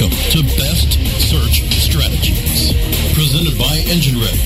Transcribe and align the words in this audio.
Welcome 0.00 0.16
to 0.30 0.42
Best 0.54 0.92
Search 1.18 1.66
Strategies, 1.74 2.72
presented 3.14 3.58
by 3.58 3.82
Engine 3.90 4.14
Ready. 4.14 4.38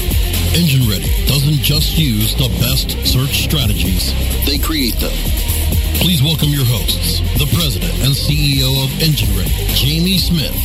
Engine 0.57 0.89
Ready 0.89 1.13
doesn't 1.26 1.60
just 1.60 1.99
use 1.99 2.35
the 2.37 2.49
best 2.65 2.92
search 3.07 3.44
strategies, 3.44 4.15
they 4.46 4.57
create 4.57 4.94
them. 4.94 5.12
Please 6.01 6.23
welcome 6.23 6.49
your 6.49 6.65
hosts, 6.65 7.21
the 7.37 7.44
president 7.53 7.92
and 8.01 8.17
CEO 8.17 8.83
of 8.83 9.03
Engine 9.03 9.29
Ready, 9.37 9.53
Jamie 9.77 10.17
Smith, 10.17 10.57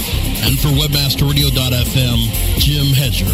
and 0.48 0.58
for 0.58 0.70
WebmasterRadio.fm, 0.70 2.20
Jim 2.56 2.88
Hedger. 2.96 3.28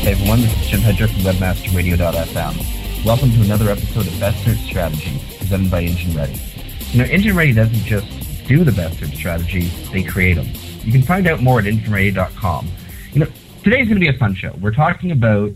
Hey 0.00 0.12
everyone, 0.12 0.40
this 0.40 0.56
is 0.56 0.66
Jim 0.68 0.80
Hedger 0.80 1.08
from 1.08 1.20
WebmasterRadio.fm. 1.20 3.04
Welcome 3.04 3.30
to 3.32 3.42
another 3.42 3.68
episode 3.68 4.06
of 4.06 4.18
Best 4.18 4.42
Search 4.42 4.60
Strategies, 4.60 5.20
presented 5.36 5.70
by 5.70 5.82
Engine 5.82 6.16
Ready. 6.16 6.40
You 6.92 6.98
know, 6.98 7.04
Engine 7.04 7.34
Ready 7.36 7.52
doesn't 7.54 7.84
just 7.84 8.06
do 8.46 8.64
the 8.64 8.72
best 8.72 8.98
search 8.98 9.14
strategies, 9.14 9.90
they 9.92 10.02
create 10.02 10.34
them. 10.34 10.46
You 10.84 10.92
can 10.92 11.02
find 11.02 11.26
out 11.26 11.40
more 11.40 11.58
at 11.58 11.64
engineready.com. 11.64 12.68
You 13.12 13.20
know, 13.20 13.26
today's 13.62 13.88
going 13.88 14.00
to 14.00 14.00
be 14.00 14.08
a 14.08 14.18
fun 14.18 14.34
show. 14.34 14.52
We're 14.60 14.74
talking 14.74 15.10
about 15.10 15.52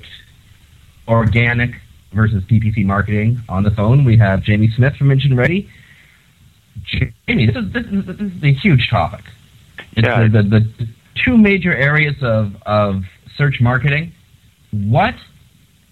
organic 1.08 1.74
versus 2.12 2.42
PPC 2.44 2.84
marketing. 2.84 3.40
On 3.48 3.62
the 3.64 3.70
phone, 3.70 4.04
we 4.04 4.16
have 4.16 4.42
Jamie 4.42 4.68
Smith 4.70 4.96
from 4.96 5.10
Engine 5.10 5.36
Ready. 5.36 5.68
Jamie, 6.84 7.46
this 7.46 7.56
is, 7.56 7.72
this 7.72 7.86
is, 7.86 8.06
this 8.06 8.20
is 8.20 8.42
a 8.42 8.52
huge 8.52 8.88
topic. 8.88 9.24
It's 9.96 10.06
Yeah. 10.06 10.26
the, 10.28 10.42
the, 10.42 10.60
the 10.60 10.88
two 11.16 11.36
major 11.36 11.74
areas 11.74 12.16
of, 12.22 12.56
of 12.64 13.04
search 13.36 13.60
marketing. 13.60 14.12
What 14.70 15.14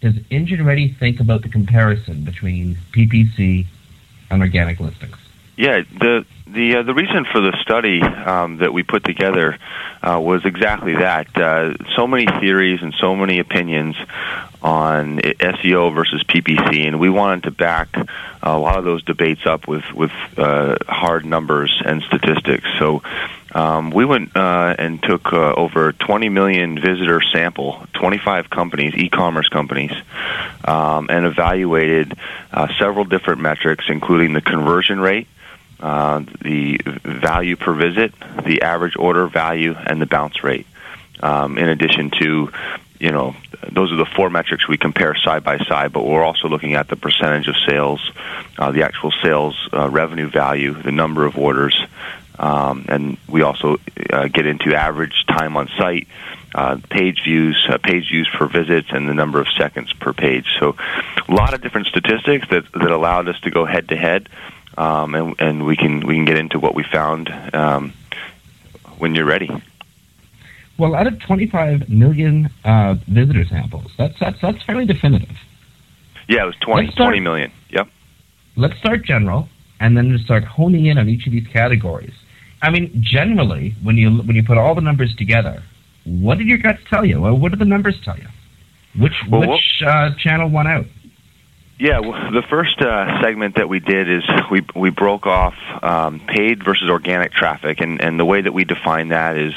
does 0.01 0.15
Engine 0.31 0.65
Ready 0.65 0.89
think 0.89 1.21
about 1.21 1.43
the 1.43 1.49
comparison 1.49 2.25
between 2.25 2.77
PPC 2.93 3.67
and 4.31 4.41
organic 4.43 4.81
listings? 4.81 5.17
Yeah, 5.57 5.83
the 5.83 6.25
the 6.47 6.77
uh, 6.77 6.83
the 6.83 6.95
reason 6.95 7.25
for 7.31 7.41
the 7.41 7.57
study 7.63 8.03
um, 8.03 8.59
that 8.59 8.73
we 8.73 8.83
put 8.83 9.05
together 9.05 9.57
uh, 10.03 10.21
was 10.21 10.45
exactly 10.45 10.95
that. 10.95 11.37
Uh, 11.37 11.75
so 11.95 12.07
many 12.07 12.27
theories 12.27 12.83
and 12.83 12.93
so 13.01 13.15
many 13.15 13.39
opinions 13.39 13.97
on 14.63 15.19
SEO 15.19 15.95
versus 15.95 16.25
PPC, 16.25 16.87
and 16.87 16.99
we 16.99 17.09
wanted 17.09 17.45
to 17.45 17.51
back 17.53 17.97
a 18.43 18.59
lot 18.59 18.79
of 18.79 18.85
those 18.85 19.05
debates 19.05 19.47
up 19.47 19.69
with 19.69 19.85
with 19.93 20.13
uh, 20.37 20.77
hard 20.89 21.25
numbers 21.25 21.83
and 21.85 22.03
statistics. 22.03 22.67
So. 22.79 23.03
Um, 23.57 23.91
we 23.93 24.05
went 24.05 24.37
uh, 24.37 24.75
and 24.77 25.01
took 25.01 25.33
uh, 25.33 25.55
over 25.55 25.93
20 25.93 26.29
million 26.29 26.75
visitor 26.75 27.23
sample, 27.23 27.87
25 27.93 28.51
companies, 28.51 28.95
e-commerce 28.97 29.49
companies, 29.49 29.93
um, 30.65 31.07
and 31.09 31.25
evaluated 31.25 32.19
uh, 32.53 32.67
several 32.81 33.05
different 33.05 33.43
metrics, 33.43 33.85
including 33.89 34.33
the 34.33 34.41
conversion 34.41 34.99
rate, 34.99 35.29
uh, 35.85 36.25
the 36.41 36.79
value 37.05 37.57
per 37.57 37.75
visit, 37.75 38.15
the 38.43 38.63
average 38.63 38.97
order 38.97 39.27
value, 39.27 39.75
and 39.75 40.01
the 40.01 40.07
bounce 40.07 40.43
rate. 40.43 40.67
Um, 41.21 41.59
in 41.59 41.69
addition 41.69 42.11
to, 42.23 42.51
you 42.99 43.11
know, 43.11 43.37
those 43.71 43.93
are 43.93 43.97
the 43.97 44.07
four 44.07 44.31
metrics 44.31 44.67
we 44.67 44.79
compare 44.79 45.15
side 45.15 45.45
by 45.45 45.59
side. 45.59 45.93
But 45.93 46.07
we're 46.07 46.25
also 46.25 46.49
looking 46.49 46.73
at 46.73 46.89
the 46.89 46.97
percentage 46.97 47.49
of 47.49 47.57
sales, 47.69 48.01
uh, 48.57 48.73
the 48.73 48.83
actual 48.83 49.13
sales 49.23 49.69
uh, 49.75 49.91
revenue 49.91 50.31
value, 50.31 50.73
the 50.73 50.91
number 50.91 51.27
of 51.27 51.37
orders, 51.37 51.79
um, 52.39 52.87
and 52.89 53.19
we 53.29 53.43
also 53.43 53.77
uh, 54.09 54.29
get 54.29 54.47
into 54.47 54.75
average 54.75 55.27
time 55.29 55.55
on 55.59 55.69
site. 55.77 56.09
Uh, 56.55 56.79
page 56.89 57.25
views, 57.25 57.67
uh, 57.69 57.79
page 57.79 58.09
views 58.09 58.31
per 58.33 58.47
visits, 58.47 58.87
and 58.91 59.09
the 59.09 59.13
number 59.13 59.41
of 59.41 59.49
seconds 59.59 59.93
per 59.95 60.13
page. 60.13 60.47
So, 60.61 60.77
a 61.29 61.35
lot 61.35 61.53
of 61.53 61.61
different 61.63 61.89
statistics 61.89 62.49
that 62.51 62.71
that 62.73 62.93
allowed 62.93 63.29
us 63.29 63.41
to 63.41 63.51
go 63.51 63.65
head 63.65 63.89
to 63.89 63.97
head, 63.97 64.29
um, 64.77 65.15
and 65.15 65.35
and 65.39 65.67
we 65.67 65.77
can 65.77 66.07
we 66.07 66.15
can 66.15 66.25
get 66.25 66.37
into 66.37 66.59
what 66.59 66.75
we 66.75 66.83
found 66.83 67.31
um, 67.55 67.93
when 68.99 69.15
you're 69.15 69.25
ready. 69.25 69.51
Well, 70.77 70.95
out 70.95 71.07
of 71.07 71.21
25 71.21 71.89
million 71.89 72.51
uh, 72.65 72.97
visitor 73.07 73.45
samples, 73.45 73.93
that's, 73.97 74.19
that's, 74.19 74.41
that's 74.41 74.63
fairly 74.65 74.85
definitive. 74.87 75.37
Yeah, 76.29 76.43
it 76.43 76.47
was 76.47 76.57
20, 76.63 76.91
start- 76.91 77.11
20 77.11 77.21
million. 77.21 77.53
Yep. 77.71 77.89
Let's 78.57 78.77
start 78.79 79.05
general 79.05 79.49
and 79.79 79.97
then 79.97 80.11
just 80.11 80.25
start 80.25 80.45
honing 80.45 80.87
in 80.87 80.99
on 80.99 81.09
each 81.09 81.27
of 81.27 81.33
these 81.33 81.47
categories. 81.47 82.15
I 82.63 82.71
mean, 82.71 82.91
generally, 83.01 83.75
when 83.83 83.97
you, 83.97 84.19
when 84.23 84.35
you 84.35 84.43
put 84.43 84.59
all 84.59 84.75
the 84.75 84.81
numbers 84.81 85.15
together, 85.15 85.63
what 86.05 86.39
did 86.39 86.49
your 86.49 86.59
guts 86.59 86.81
tell 86.89 87.05
you? 87.05 87.21
Well, 87.21 87.37
what 87.37 87.51
did 87.51 87.61
the 87.61 87.67
numbers 87.67 88.01
tell 88.05 88.17
you? 88.17 88.27
Which, 88.99 89.13
Well, 89.29 89.49
which 89.49 89.83
uh, 89.87 90.15
channel 90.17 90.49
won 90.49 90.67
out? 90.67 90.87
Yeah, 91.77 91.99
well, 91.99 92.31
the 92.31 92.43
first 92.43 92.81
uh, 92.81 93.21
segment 93.21 93.57
that 93.57 93.69
we 93.69 93.81
did 93.81 94.09
is 94.09 94.23
we 94.49 94.65
we 94.77 94.91
broke 94.91 95.27
off 95.27 95.55
um, 95.83 96.21
paid 96.21 96.63
versus 96.63 96.89
organic 96.89 97.33
traffic, 97.33 97.81
and, 97.81 98.01
and 98.01 98.19
the 98.19 98.25
way 98.25 98.41
that 98.41 98.53
we 98.53 98.65
define 98.65 99.09
that 99.09 99.37
is 99.37 99.55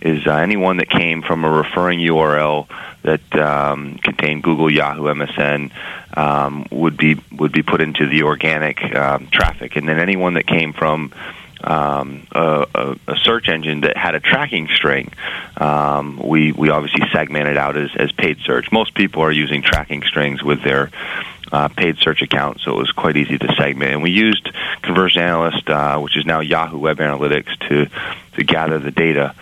is 0.00 0.26
uh, 0.26 0.32
anyone 0.32 0.78
that 0.78 0.90
came 0.90 1.22
from 1.22 1.44
a 1.44 1.50
referring 1.50 2.00
URL 2.00 2.66
that 3.02 3.36
um, 3.36 3.98
contained 3.98 4.42
Google, 4.42 4.70
Yahoo, 4.70 5.04
MSN 5.04 5.70
um, 6.16 6.66
would 6.72 6.96
be 6.96 7.20
would 7.30 7.52
be 7.52 7.62
put 7.62 7.80
into 7.80 8.08
the 8.08 8.24
organic 8.24 8.82
um, 8.96 9.28
traffic, 9.28 9.76
and 9.76 9.88
then 9.88 10.00
anyone 10.00 10.34
that 10.34 10.48
came 10.48 10.72
from 10.72 11.12
um, 11.62 12.26
a, 12.32 12.96
a, 13.06 13.16
search 13.16 13.48
engine 13.48 13.82
that 13.82 13.96
had 13.96 14.14
a 14.14 14.20
tracking 14.20 14.68
string, 14.68 15.12
um, 15.56 16.18
we 16.22 16.52
we 16.52 16.70
obviously 16.70 17.02
segmented 17.12 17.56
out 17.56 17.76
as, 17.76 17.90
as 17.96 18.12
paid 18.12 18.38
search. 18.40 18.72
Most 18.72 18.94
people 18.94 19.22
are 19.22 19.32
using 19.32 19.62
tracking 19.62 20.02
strings 20.02 20.42
with 20.42 20.62
their 20.62 20.90
uh, 21.52 21.68
paid 21.68 21.98
search 21.98 22.22
account, 22.22 22.60
so 22.60 22.72
it 22.72 22.78
was 22.78 22.92
quite 22.92 23.16
easy 23.16 23.38
to 23.38 23.54
segment. 23.56 23.92
And 23.92 24.02
we 24.02 24.10
used 24.10 24.50
Conversion 24.82 25.22
Analyst, 25.22 25.68
uh, 25.68 25.98
which 25.98 26.16
is 26.16 26.24
now 26.24 26.40
Yahoo 26.40 26.78
Web 26.78 26.98
Analytics, 26.98 27.58
to 27.68 27.86
to 28.36 28.44
gather 28.44 28.78
the 28.78 28.90
data. 28.90 29.34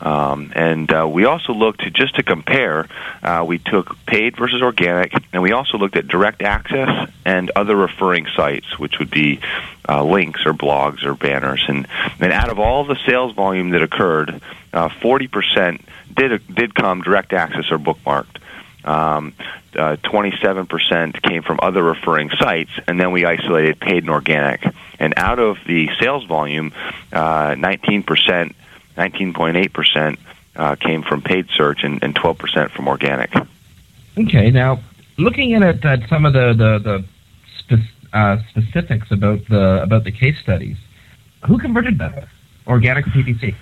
Um, 0.00 0.52
and 0.54 0.92
uh, 0.92 1.08
we 1.08 1.24
also 1.24 1.52
looked 1.52 1.80
to 1.80 1.90
just 1.90 2.16
to 2.16 2.22
compare. 2.22 2.88
Uh, 3.22 3.44
we 3.46 3.58
took 3.58 3.96
paid 4.06 4.36
versus 4.36 4.62
organic, 4.62 5.12
and 5.32 5.42
we 5.42 5.52
also 5.52 5.78
looked 5.78 5.96
at 5.96 6.06
direct 6.06 6.42
access 6.42 7.10
and 7.24 7.50
other 7.56 7.74
referring 7.74 8.26
sites, 8.36 8.78
which 8.78 8.98
would 8.98 9.10
be 9.10 9.40
uh, 9.88 10.04
links 10.04 10.44
or 10.44 10.52
blogs 10.52 11.04
or 11.04 11.14
banners. 11.14 11.64
And, 11.68 11.86
and 12.20 12.32
out 12.32 12.50
of 12.50 12.58
all 12.58 12.84
the 12.84 12.98
sales 13.06 13.34
volume 13.34 13.70
that 13.70 13.82
occurred, 13.82 14.40
uh, 14.72 14.90
forty 15.00 15.28
percent 15.28 15.80
did 16.14 16.42
did 16.54 16.74
come 16.74 17.02
direct 17.02 17.32
access 17.32 17.70
or 17.70 17.78
bookmarked. 17.78 18.38
Um, 18.84 19.34
uh, 19.76 19.96
27% 19.96 21.20
came 21.22 21.42
from 21.42 21.58
other 21.60 21.82
referring 21.82 22.30
sites, 22.30 22.70
and 22.86 23.00
then 23.00 23.10
we 23.10 23.24
isolated 23.24 23.80
paid 23.80 24.04
and 24.04 24.10
organic. 24.10 24.64
And 24.98 25.14
out 25.16 25.38
of 25.38 25.58
the 25.66 25.90
sales 26.00 26.24
volume, 26.24 26.72
uh, 27.12 27.50
19%, 27.56 28.54
19.8% 28.96 30.18
uh, 30.56 30.76
came 30.76 31.02
from 31.02 31.22
paid 31.22 31.48
search 31.50 31.84
and, 31.84 32.02
and 32.02 32.14
12% 32.14 32.70
from 32.70 32.88
organic. 32.88 33.32
Okay, 34.18 34.50
now 34.50 34.80
looking 35.18 35.54
at 35.54 35.84
at 35.84 36.08
some 36.08 36.24
of 36.24 36.32
the 36.32 36.54
the, 36.54 36.78
the 36.78 37.04
spe- 37.58 38.14
uh, 38.14 38.38
specifics 38.50 39.10
about 39.10 39.46
the 39.48 39.82
about 39.82 40.04
the 40.04 40.12
case 40.12 40.38
studies, 40.40 40.76
who 41.46 41.58
converted 41.58 41.98
better, 41.98 42.28
organic 42.66 43.06
or 43.06 43.10
PPC? 43.10 43.54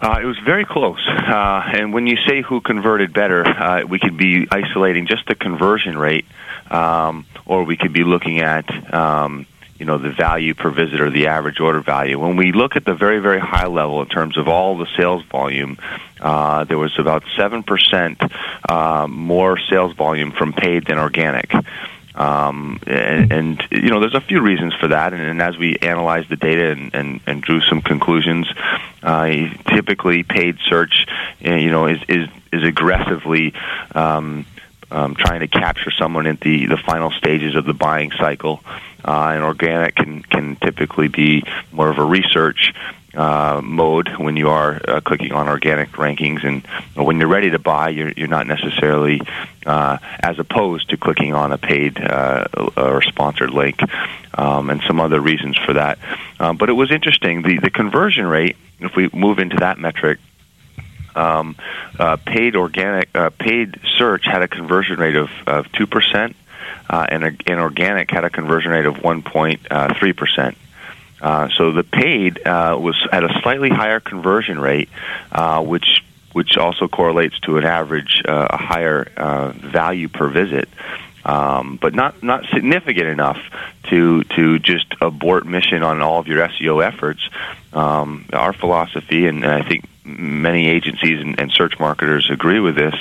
Uh, 0.00 0.18
it 0.20 0.26
was 0.26 0.38
very 0.44 0.64
close. 0.64 1.00
Uh, 1.08 1.62
and 1.72 1.94
when 1.94 2.06
you 2.06 2.16
say 2.26 2.42
who 2.42 2.60
converted 2.60 3.12
better, 3.12 3.46
uh, 3.46 3.84
we 3.88 3.98
could 3.98 4.16
be 4.16 4.46
isolating 4.50 5.06
just 5.06 5.26
the 5.26 5.34
conversion 5.34 5.96
rate, 5.96 6.26
um, 6.70 7.24
or 7.46 7.64
we 7.64 7.76
could 7.76 7.92
be 7.92 8.04
looking 8.04 8.40
at, 8.40 8.68
um, 8.92 9.46
you 9.78 9.86
know, 9.86 9.98
the 9.98 10.10
value 10.10 10.54
per 10.54 10.70
visitor, 10.70 11.10
the 11.10 11.26
average 11.26 11.60
order 11.60 11.80
value. 11.80 12.18
When 12.18 12.36
we 12.36 12.52
look 12.52 12.76
at 12.76 12.84
the 12.84 12.94
very, 12.94 13.18
very 13.18 13.40
high 13.40 13.66
level 13.66 14.00
in 14.02 14.08
terms 14.08 14.36
of 14.36 14.48
all 14.48 14.78
the 14.78 14.86
sales 14.96 15.24
volume, 15.24 15.78
uh, 16.20 16.64
there 16.64 16.78
was 16.78 16.98
about 16.98 17.24
7% 17.36 18.32
uh, 18.68 19.08
more 19.08 19.58
sales 19.58 19.94
volume 19.94 20.32
from 20.32 20.52
paid 20.52 20.86
than 20.86 20.98
organic. 20.98 21.52
Um, 22.14 22.78
and, 22.86 23.32
and 23.32 23.64
you 23.72 23.90
know, 23.90 23.98
there's 23.98 24.14
a 24.14 24.20
few 24.20 24.40
reasons 24.40 24.72
for 24.74 24.88
that. 24.88 25.12
And, 25.12 25.22
and 25.22 25.42
as 25.42 25.58
we 25.58 25.76
analyzed 25.82 26.28
the 26.28 26.36
data 26.36 26.70
and, 26.70 26.94
and, 26.94 27.20
and 27.26 27.42
drew 27.42 27.60
some 27.60 27.82
conclusions, 27.82 28.46
uh, 29.02 29.48
typically 29.68 30.22
paid 30.22 30.58
search, 30.68 31.06
uh, 31.44 31.54
you 31.54 31.70
know, 31.70 31.86
is 31.86 32.00
is 32.08 32.28
is 32.52 32.62
aggressively 32.62 33.52
um, 33.96 34.46
um, 34.94 35.14
trying 35.16 35.40
to 35.40 35.48
capture 35.48 35.90
someone 35.90 36.26
at 36.26 36.40
the 36.40 36.66
the 36.66 36.76
final 36.76 37.10
stages 37.10 37.56
of 37.56 37.64
the 37.64 37.74
buying 37.74 38.12
cycle. 38.12 38.60
Uh, 39.06 39.32
and 39.34 39.44
organic 39.44 39.96
can 39.96 40.22
can 40.22 40.56
typically 40.56 41.08
be 41.08 41.42
more 41.72 41.90
of 41.90 41.98
a 41.98 42.04
research 42.04 42.72
uh, 43.14 43.60
mode 43.62 44.08
when 44.16 44.36
you 44.36 44.48
are 44.48 44.80
uh, 44.88 45.00
clicking 45.00 45.32
on 45.32 45.48
organic 45.48 45.90
rankings, 45.92 46.44
and 46.44 46.64
when 46.94 47.18
you're 47.18 47.28
ready 47.28 47.50
to 47.50 47.58
buy, 47.58 47.90
you're 47.90 48.12
you're 48.16 48.28
not 48.28 48.46
necessarily 48.46 49.20
uh, 49.66 49.98
as 50.20 50.38
opposed 50.38 50.88
to 50.90 50.96
clicking 50.96 51.34
on 51.34 51.52
a 51.52 51.58
paid 51.58 52.00
uh, 52.00 52.46
or 52.76 53.02
sponsored 53.02 53.50
link, 53.50 53.80
um, 54.38 54.70
and 54.70 54.80
some 54.86 55.00
other 55.00 55.20
reasons 55.20 55.56
for 55.58 55.74
that. 55.74 55.98
Um, 56.40 56.56
but 56.56 56.68
it 56.68 56.74
was 56.74 56.90
interesting 56.90 57.42
the 57.42 57.58
the 57.58 57.70
conversion 57.70 58.26
rate. 58.26 58.56
If 58.80 58.96
we 58.96 59.08
move 59.12 59.38
into 59.38 59.56
that 59.56 59.78
metric, 59.78 60.18
um, 61.16 61.56
uh, 61.98 62.16
paid 62.16 62.56
organic 62.56 63.08
uh, 63.14 63.30
paid 63.30 63.78
search 63.98 64.24
had 64.24 64.42
a 64.42 64.48
conversion 64.48 64.98
rate 64.98 65.16
of 65.16 65.30
of 65.46 65.70
two 65.72 65.86
percent, 65.86 66.36
uh, 66.88 67.06
and, 67.08 67.24
and 67.24 67.60
organic 67.60 68.10
had 68.10 68.24
a 68.24 68.30
conversion 68.30 68.70
rate 68.70 68.86
of 68.86 69.02
one 69.02 69.22
point 69.22 69.60
three 69.98 70.12
percent. 70.12 70.56
Uh, 71.24 71.48
so 71.56 71.72
the 71.72 71.82
paid 71.82 72.46
uh, 72.46 72.76
was 72.78 72.96
at 73.10 73.24
a 73.24 73.40
slightly 73.40 73.70
higher 73.70 73.98
conversion 73.98 74.58
rate, 74.58 74.90
uh, 75.32 75.62
which 75.62 76.04
which 76.32 76.58
also 76.58 76.86
correlates 76.86 77.38
to 77.40 77.56
an 77.56 77.64
average 77.64 78.20
uh, 78.28 78.48
a 78.50 78.56
higher 78.58 79.10
uh, 79.16 79.52
value 79.52 80.08
per 80.08 80.28
visit. 80.28 80.68
Um, 81.24 81.78
but 81.80 81.94
not 81.94 82.22
not 82.22 82.44
significant 82.52 83.06
enough 83.06 83.38
to 83.84 84.24
to 84.24 84.58
just 84.58 84.86
abort 85.00 85.46
mission 85.46 85.82
on 85.82 86.02
all 86.02 86.20
of 86.20 86.26
your 86.26 86.46
SEO 86.46 86.86
efforts. 86.86 87.28
Um, 87.72 88.26
our 88.32 88.52
philosophy, 88.52 89.26
and 89.26 89.44
I 89.44 89.62
think 89.66 89.84
many 90.04 90.68
agencies 90.68 91.20
and, 91.20 91.40
and 91.40 91.50
search 91.50 91.78
marketers 91.78 92.28
agree 92.30 92.60
with 92.60 92.76
this. 92.76 92.94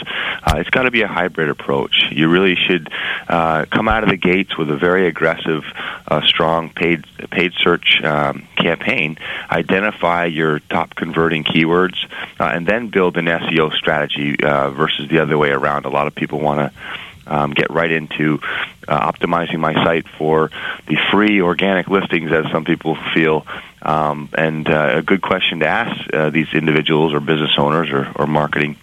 Uh, 0.43 0.55
it's 0.57 0.69
got 0.69 0.83
to 0.83 0.91
be 0.91 1.01
a 1.01 1.07
hybrid 1.07 1.49
approach. 1.49 2.09
You 2.11 2.29
really 2.29 2.55
should 2.55 2.89
uh, 3.27 3.65
come 3.69 3.87
out 3.87 4.03
of 4.03 4.09
the 4.09 4.17
gates 4.17 4.57
with 4.57 4.69
a 4.71 4.77
very 4.77 5.07
aggressive, 5.07 5.63
uh, 6.07 6.21
strong 6.25 6.69
paid 6.69 7.05
paid 7.29 7.53
search 7.53 8.01
um, 8.03 8.47
campaign. 8.55 9.17
Identify 9.51 10.25
your 10.25 10.59
top 10.59 10.95
converting 10.95 11.43
keywords, 11.43 11.97
uh, 12.39 12.45
and 12.45 12.65
then 12.65 12.87
build 12.87 13.17
an 13.17 13.25
SEO 13.25 13.73
strategy 13.73 14.41
uh, 14.41 14.71
versus 14.71 15.09
the 15.09 15.19
other 15.19 15.37
way 15.37 15.49
around. 15.49 15.85
A 15.85 15.89
lot 15.89 16.07
of 16.07 16.15
people 16.15 16.39
want 16.39 16.59
to 16.59 16.79
um, 17.27 17.51
get 17.51 17.69
right 17.69 17.91
into 17.91 18.39
uh, 18.87 19.11
optimizing 19.11 19.59
my 19.59 19.73
site 19.73 20.07
for 20.17 20.51
the 20.87 20.97
free 21.11 21.41
organic 21.41 21.87
listings, 21.87 22.31
as 22.31 22.51
some 22.51 22.65
people 22.65 22.97
feel. 23.13 23.45
Um, 23.81 24.29
and 24.37 24.67
uh, 24.69 24.95
a 24.95 25.01
good 25.01 25.21
question 25.21 25.59
to 25.59 25.67
ask 25.67 26.13
uh, 26.13 26.29
these 26.29 26.53
individuals 26.53 27.13
or 27.13 27.19
business 27.19 27.51
owners 27.57 27.89
or, 27.89 28.11
or 28.15 28.27
marketing 28.27 28.77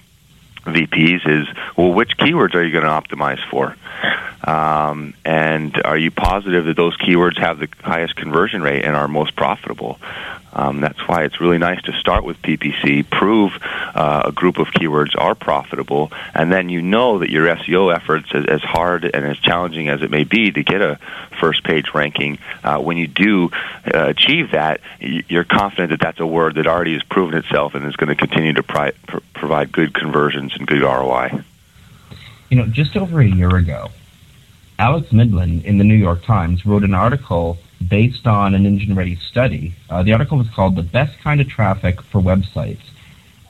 VPs 0.64 1.26
is, 1.26 1.48
well, 1.76 1.92
which 1.92 2.16
keywords 2.16 2.54
are 2.54 2.62
you 2.62 2.72
going 2.72 2.84
to 2.84 2.90
optimize 2.90 3.40
for? 3.50 3.76
Um, 4.42 5.14
and 5.24 5.80
are 5.84 5.98
you 5.98 6.10
positive 6.10 6.64
that 6.64 6.76
those 6.76 6.96
keywords 6.96 7.38
have 7.38 7.58
the 7.58 7.68
highest 7.82 8.16
conversion 8.16 8.62
rate 8.62 8.84
and 8.84 8.96
are 8.96 9.08
most 9.08 9.36
profitable? 9.36 9.98
Um, 10.52 10.80
that's 10.80 10.98
why 11.06 11.22
it's 11.24 11.40
really 11.40 11.58
nice 11.58 11.80
to 11.82 11.92
start 11.92 12.24
with 12.24 12.40
PPC, 12.42 13.08
prove 13.08 13.52
uh, 13.62 14.22
a 14.26 14.32
group 14.32 14.58
of 14.58 14.68
keywords 14.68 15.14
are 15.16 15.34
profitable, 15.34 16.10
and 16.34 16.50
then 16.50 16.68
you 16.68 16.82
know 16.82 17.20
that 17.20 17.30
your 17.30 17.46
SEO 17.46 17.94
efforts, 17.94 18.34
as, 18.34 18.46
as 18.46 18.60
hard 18.60 19.04
and 19.04 19.24
as 19.24 19.38
challenging 19.38 19.88
as 19.88 20.02
it 20.02 20.10
may 20.10 20.24
be 20.24 20.50
to 20.50 20.64
get 20.64 20.82
a 20.82 20.98
first 21.38 21.62
page 21.62 21.94
ranking, 21.94 22.38
uh, 22.64 22.78
when 22.78 22.96
you 22.96 23.06
do 23.06 23.50
uh, 23.94 24.08
achieve 24.08 24.50
that, 24.50 24.80
you're 24.98 25.44
confident 25.44 25.90
that 25.90 26.00
that's 26.00 26.18
a 26.18 26.26
word 26.26 26.56
that 26.56 26.66
already 26.66 26.94
has 26.94 27.02
proven 27.04 27.36
itself 27.38 27.74
and 27.74 27.86
is 27.86 27.96
going 27.96 28.08
to 28.08 28.16
continue 28.16 28.52
to 28.52 28.62
pri- 28.62 28.92
pr- 29.06 29.18
provide 29.34 29.70
good 29.70 29.94
conversions 29.94 30.56
and 30.56 30.66
good 30.66 30.82
ROI. 30.82 31.44
You 32.48 32.56
know, 32.56 32.66
just 32.66 32.96
over 32.96 33.20
a 33.20 33.26
year 33.26 33.54
ago, 33.56 33.90
Alex 34.80 35.08
Mindlin 35.12 35.62
in 35.62 35.76
the 35.76 35.84
New 35.84 35.94
York 35.94 36.24
Times 36.24 36.64
wrote 36.64 36.84
an 36.84 36.94
article 36.94 37.58
based 37.86 38.26
on 38.26 38.54
an 38.54 38.64
Engine 38.64 38.94
Ready 38.94 39.14
study. 39.14 39.74
Uh, 39.90 40.02
the 40.02 40.14
article 40.14 40.38
was 40.38 40.48
called 40.48 40.74
The 40.74 40.82
Best 40.82 41.18
Kind 41.18 41.42
of 41.42 41.50
Traffic 41.50 42.00
for 42.00 42.18
Websites. 42.22 42.80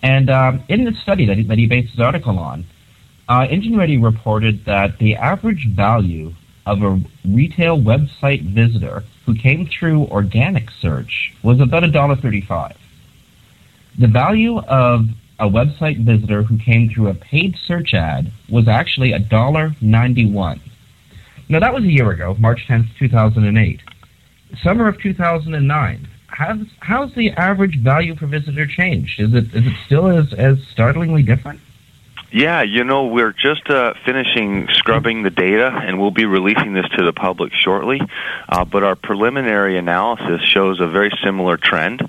And 0.02 0.28
um, 0.28 0.64
in 0.68 0.82
the 0.82 0.92
study 0.92 1.26
that 1.26 1.36
he, 1.36 1.44
that 1.44 1.56
he 1.56 1.68
based 1.68 1.92
his 1.92 2.00
article 2.00 2.36
on, 2.36 2.64
uh, 3.28 3.46
Engine 3.48 3.76
Ready 3.76 3.96
reported 3.96 4.64
that 4.64 4.98
the 4.98 5.14
average 5.14 5.68
value 5.68 6.34
of 6.66 6.82
a 6.82 7.00
retail 7.24 7.78
website 7.78 8.42
visitor 8.52 9.04
who 9.24 9.36
came 9.36 9.68
through 9.68 10.06
organic 10.06 10.68
search 10.80 11.32
was 11.44 11.60
about 11.60 11.84
$1.35. 11.84 12.74
The 14.00 14.08
value 14.08 14.58
of 14.58 15.06
a 15.38 15.48
website 15.48 16.04
visitor 16.04 16.42
who 16.42 16.58
came 16.58 16.90
through 16.90 17.06
a 17.06 17.14
paid 17.14 17.54
search 17.56 17.94
ad 17.94 18.32
was 18.48 18.66
actually 18.66 19.12
$1.91. 19.12 20.60
Now, 21.50 21.58
that 21.58 21.74
was 21.74 21.82
a 21.82 21.90
year 21.90 22.10
ago, 22.12 22.36
March 22.38 22.66
10th, 22.68 22.96
2008 22.96 23.80
summer 24.62 24.88
of 24.88 25.00
2009, 25.00 26.08
how's, 26.28 26.66
how's 26.80 27.14
the 27.14 27.30
average 27.32 27.80
value 27.80 28.14
per 28.14 28.26
visitor 28.26 28.66
changed? 28.66 29.20
Is 29.20 29.34
it 29.34 29.54
is 29.54 29.66
it 29.66 29.74
still 29.84 30.06
as, 30.06 30.32
as 30.32 30.62
startlingly 30.64 31.22
different? 31.22 31.60
Yeah, 32.32 32.62
you 32.62 32.84
know, 32.84 33.06
we're 33.06 33.32
just 33.32 33.68
uh, 33.68 33.94
finishing 34.04 34.68
scrubbing 34.68 35.24
the 35.24 35.30
data, 35.30 35.66
and 35.66 36.00
we'll 36.00 36.12
be 36.12 36.26
releasing 36.26 36.74
this 36.74 36.88
to 36.96 37.04
the 37.04 37.12
public 37.12 37.52
shortly. 37.52 38.00
Uh, 38.48 38.64
but 38.64 38.84
our 38.84 38.94
preliminary 38.94 39.76
analysis 39.76 40.40
shows 40.42 40.78
a 40.78 40.86
very 40.86 41.10
similar 41.24 41.56
trend 41.56 42.08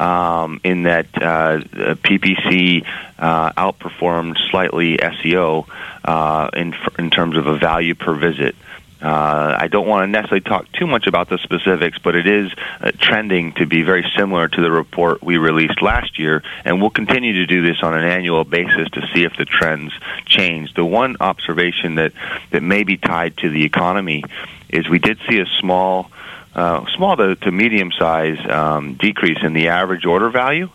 um, 0.00 0.62
in 0.64 0.84
that 0.84 1.08
uh, 1.16 1.60
PPC 1.60 2.86
uh, 3.18 3.52
outperformed 3.52 4.38
slightly 4.50 4.96
SEO 4.96 5.66
uh, 6.06 6.48
in, 6.54 6.74
in 6.98 7.10
terms 7.10 7.36
of 7.36 7.46
a 7.46 7.58
value 7.58 7.94
per 7.94 8.14
visit. 8.14 8.56
Uh, 9.02 9.56
I 9.58 9.68
don't 9.68 9.86
want 9.86 10.04
to 10.04 10.06
necessarily 10.08 10.42
talk 10.42 10.70
too 10.72 10.86
much 10.86 11.06
about 11.06 11.28
the 11.28 11.38
specifics, 11.38 11.98
but 11.98 12.14
it 12.14 12.26
is 12.26 12.52
uh, 12.80 12.92
trending 12.98 13.52
to 13.54 13.66
be 13.66 13.82
very 13.82 14.04
similar 14.16 14.46
to 14.46 14.60
the 14.60 14.70
report 14.70 15.22
we 15.22 15.38
released 15.38 15.80
last 15.80 16.18
year, 16.18 16.42
and 16.64 16.80
we'll 16.80 16.90
continue 16.90 17.32
to 17.34 17.46
do 17.46 17.62
this 17.62 17.82
on 17.82 17.94
an 17.94 18.04
annual 18.04 18.44
basis 18.44 18.90
to 18.90 19.06
see 19.14 19.24
if 19.24 19.36
the 19.36 19.46
trends 19.46 19.92
change. 20.26 20.74
The 20.74 20.84
one 20.84 21.16
observation 21.20 21.94
that, 21.94 22.12
that 22.50 22.62
may 22.62 22.84
be 22.84 22.98
tied 22.98 23.38
to 23.38 23.48
the 23.48 23.64
economy 23.64 24.24
is 24.68 24.88
we 24.88 24.98
did 24.98 25.18
see 25.28 25.40
a 25.40 25.46
small, 25.60 26.10
uh, 26.54 26.84
small 26.94 27.16
to, 27.16 27.36
to 27.36 27.50
medium 27.50 27.92
size 27.92 28.38
um, 28.50 28.94
decrease 28.94 29.38
in 29.42 29.54
the 29.54 29.68
average 29.68 30.04
order 30.04 30.28
value 30.28 30.68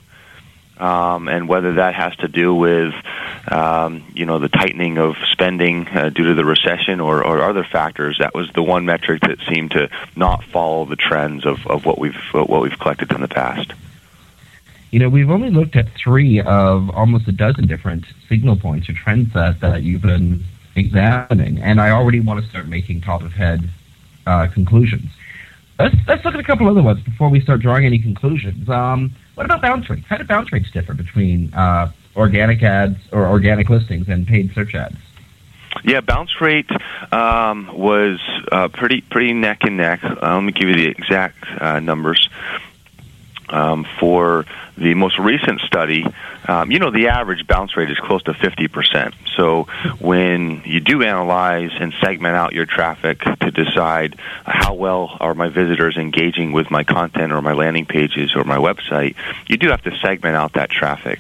um, 0.78 1.28
and 1.28 1.48
whether 1.48 1.74
that 1.74 1.96
has 1.96 2.16
to 2.18 2.28
do 2.28 2.54
with 2.54 2.94
um, 3.48 4.04
you 4.14 4.26
know 4.26 4.40
the 4.40 4.50
tightening 4.50 4.98
of 4.98 5.16
spending 5.32 5.88
uh, 5.88 6.10
due 6.10 6.26
to 6.26 6.34
the 6.34 6.46
recession 6.46 7.00
or, 7.00 7.26
or 7.26 7.42
other 7.42 7.64
factors. 7.64 8.18
That 8.20 8.34
was 8.34 8.50
the 8.54 8.64
one 8.64 8.86
metric 8.86 9.22
that 9.22 9.40
seemed 9.48 9.72
to 9.72 9.90
not 10.16 10.44
follow 10.44 10.86
the 10.86 10.96
trends 10.96 11.46
of, 11.46 11.66
of 11.68 11.86
what 11.86 12.00
we've 12.00 12.20
what 12.34 12.62
we've 12.62 12.78
collected 12.80 13.12
in 13.12 13.22
the 13.22 13.28
past. 13.28 13.74
You 14.92 15.00
know, 15.00 15.10
we've 15.10 15.30
only 15.30 15.50
looked 15.50 15.76
at 15.76 15.90
three 15.90 16.40
of 16.40 16.90
almost 16.92 17.28
a 17.28 17.32
dozen 17.32 17.68
different 17.68 18.06
signal 18.30 18.56
points 18.56 18.88
or 18.88 18.94
trends 18.94 19.34
that, 19.34 19.60
that 19.60 19.84
you've 19.84 20.04
been 20.04 20.44
examining, 20.76 21.60
and 21.60 21.82
I 21.82 21.90
already 21.90 22.22
want 22.22 22.42
to 22.42 22.50
start 22.50 22.68
making 22.68 23.02
top 23.02 23.22
of 23.22 23.34
head 23.34 23.70
uh, 24.26 24.48
conclusions. 24.48 25.12
Let's, 25.78 25.96
let's 26.08 26.24
look 26.24 26.36
at 26.36 26.40
a 26.40 26.44
couple 26.44 26.70
other 26.70 26.82
ones 26.82 27.02
before 27.02 27.30
we 27.30 27.42
start 27.42 27.60
drawing 27.60 27.86
any 27.86 28.00
conclusions. 28.00 28.70
Um, 28.70 29.14
what 29.36 29.46
about 29.46 29.62
bounce 29.62 29.90
rates? 29.90 30.08
How 30.08 30.18
do 30.18 30.24
bounce 30.24 30.52
rates 30.52 30.72
differ 30.72 30.94
between 30.94 31.54
uh, 31.54 31.92
organic 32.16 32.64
ads 32.64 32.98
or 33.12 33.28
organic 33.28 33.70
listings 33.70 34.10
and 34.10 34.26
paid 34.28 34.54
search 34.54 34.74
ads? 34.76 34.98
Yeah, 35.84 36.02
bounce 36.02 36.42
rate 36.42 36.70
um, 37.12 37.70
was 37.78 38.20
uh, 38.52 38.70
pretty 38.70 39.02
pretty 39.02 39.34
neck 39.34 39.60
and 39.64 39.78
neck. 39.78 40.04
Uh, 40.04 40.36
let 40.36 40.42
me 40.42 40.52
give 40.52 40.70
you 40.70 40.76
the 40.76 40.88
exact 40.88 41.44
uh, 41.60 41.80
numbers 41.80 42.30
um, 43.50 43.86
for 44.00 44.46
the 44.78 44.94
most 44.94 45.18
recent 45.20 45.62
study, 45.62 46.06
um, 46.48 46.72
you 46.72 46.80
know, 46.80 46.92
the 46.92 47.08
average 47.08 47.48
bounce 47.48 47.76
rate 47.78 47.90
is 47.90 47.98
close 48.00 48.22
to 48.24 48.34
50%. 48.34 49.14
So 49.36 49.64
when 50.00 50.62
you 50.66 50.80
do 50.80 51.04
analyze 51.04 51.72
and 51.80 51.94
segment 52.02 52.36
out 52.36 52.54
your 52.54 52.66
traffic 52.66 53.20
to 53.20 53.52
decide 53.52 54.18
how 54.46 54.74
well 54.74 55.18
are 55.20 55.34
my 55.34 55.50
visitors 55.50 55.98
engaging 55.98 56.52
with 56.52 56.70
my 56.70 56.84
content 56.84 57.32
or 57.32 57.42
my 57.42 57.54
landing 57.54 57.86
pages 57.86 58.36
or 58.36 58.44
my 58.44 58.58
website, 58.58 59.16
you 59.48 59.58
do 59.58 59.70
have 59.70 59.82
to 59.84 59.98
segment 60.00 60.36
out 60.36 60.54
that 60.54 60.70
traffic. 60.70 61.20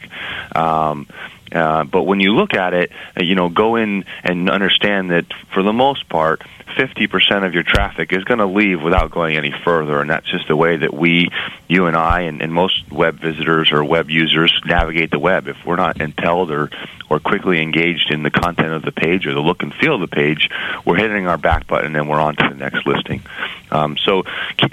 Um, 0.55 1.07
uh, 1.55 1.85
but 1.85 2.03
when 2.03 2.19
you 2.19 2.35
look 2.35 2.53
at 2.53 2.73
it, 2.73 2.91
uh, 3.19 3.23
you 3.23 3.33
know, 3.33 3.47
go 3.49 3.77
in 3.77 4.03
and 4.23 4.49
understand 4.49 5.11
that 5.11 5.25
for 5.53 5.63
the 5.63 5.71
most 5.71 6.09
part, 6.09 6.41
50% 6.77 7.45
of 7.45 7.53
your 7.53 7.63
traffic 7.63 8.11
is 8.11 8.25
going 8.25 8.39
to 8.39 8.45
leave 8.45 8.81
without 8.81 9.11
going 9.11 9.37
any 9.37 9.53
further. 9.63 10.01
And 10.01 10.09
that's 10.09 10.29
just 10.29 10.49
the 10.49 10.55
way 10.55 10.75
that 10.75 10.93
we, 10.93 11.29
you 11.69 11.85
and 11.85 11.95
I, 11.95 12.21
and, 12.21 12.41
and 12.41 12.53
most 12.53 12.91
web 12.91 13.19
visitors 13.19 13.71
or 13.71 13.83
web 13.85 14.09
users 14.09 14.53
navigate 14.65 15.11
the 15.11 15.19
web. 15.19 15.47
If 15.47 15.57
we're 15.65 15.77
not 15.77 16.01
intelligent 16.01 16.35
or, 16.51 16.69
or 17.09 17.19
quickly 17.21 17.61
engaged 17.61 18.11
in 18.11 18.23
the 18.23 18.31
content 18.31 18.73
of 18.73 18.81
the 18.81 18.91
page 18.91 19.25
or 19.25 19.33
the 19.33 19.39
look 19.39 19.63
and 19.63 19.73
feel 19.73 19.95
of 19.95 20.01
the 20.01 20.13
page, 20.13 20.49
we're 20.85 20.97
hitting 20.97 21.27
our 21.27 21.37
back 21.37 21.67
button 21.67 21.95
and 21.95 22.09
we're 22.09 22.19
on 22.19 22.35
to 22.35 22.49
the 22.49 22.55
next 22.55 22.85
listing. 22.85 23.23
Um, 23.71 23.95
so 23.97 24.23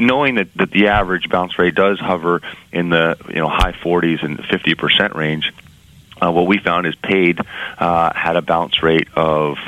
knowing 0.00 0.36
that, 0.36 0.52
that 0.56 0.72
the 0.72 0.88
average 0.88 1.28
bounce 1.28 1.56
rate 1.58 1.76
does 1.76 2.00
hover 2.00 2.40
in 2.72 2.88
the 2.88 3.16
you 3.28 3.36
know 3.36 3.48
high 3.48 3.72
40s 3.72 4.24
and 4.24 4.38
50% 4.38 5.14
range, 5.14 5.52
uh, 6.22 6.30
what 6.30 6.46
we 6.46 6.58
found 6.58 6.86
is 6.86 6.94
paid 6.96 7.40
uh, 7.78 8.12
had 8.14 8.36
a 8.36 8.42
bounce 8.42 8.82
rate 8.82 9.08
of 9.14 9.58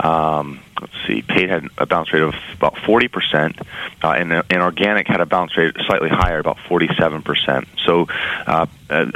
um, 0.00 0.60
let's 0.80 0.92
see, 1.06 1.22
paid 1.22 1.50
had 1.50 1.66
a 1.76 1.86
bounce 1.86 2.12
rate 2.12 2.22
of 2.22 2.34
about 2.54 2.74
40%, 2.76 3.60
uh, 4.02 4.08
and, 4.10 4.32
and 4.32 4.62
organic 4.62 5.06
had 5.06 5.20
a 5.20 5.26
bounce 5.26 5.56
rate 5.56 5.74
slightly 5.86 6.08
higher, 6.08 6.38
about 6.38 6.56
47%. 6.56 7.66
So 7.84 8.06
uh, 8.46 8.66
uh, 8.88 9.06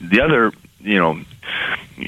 the 0.00 0.20
other, 0.20 0.52
you 0.80 0.98
know, 0.98 1.20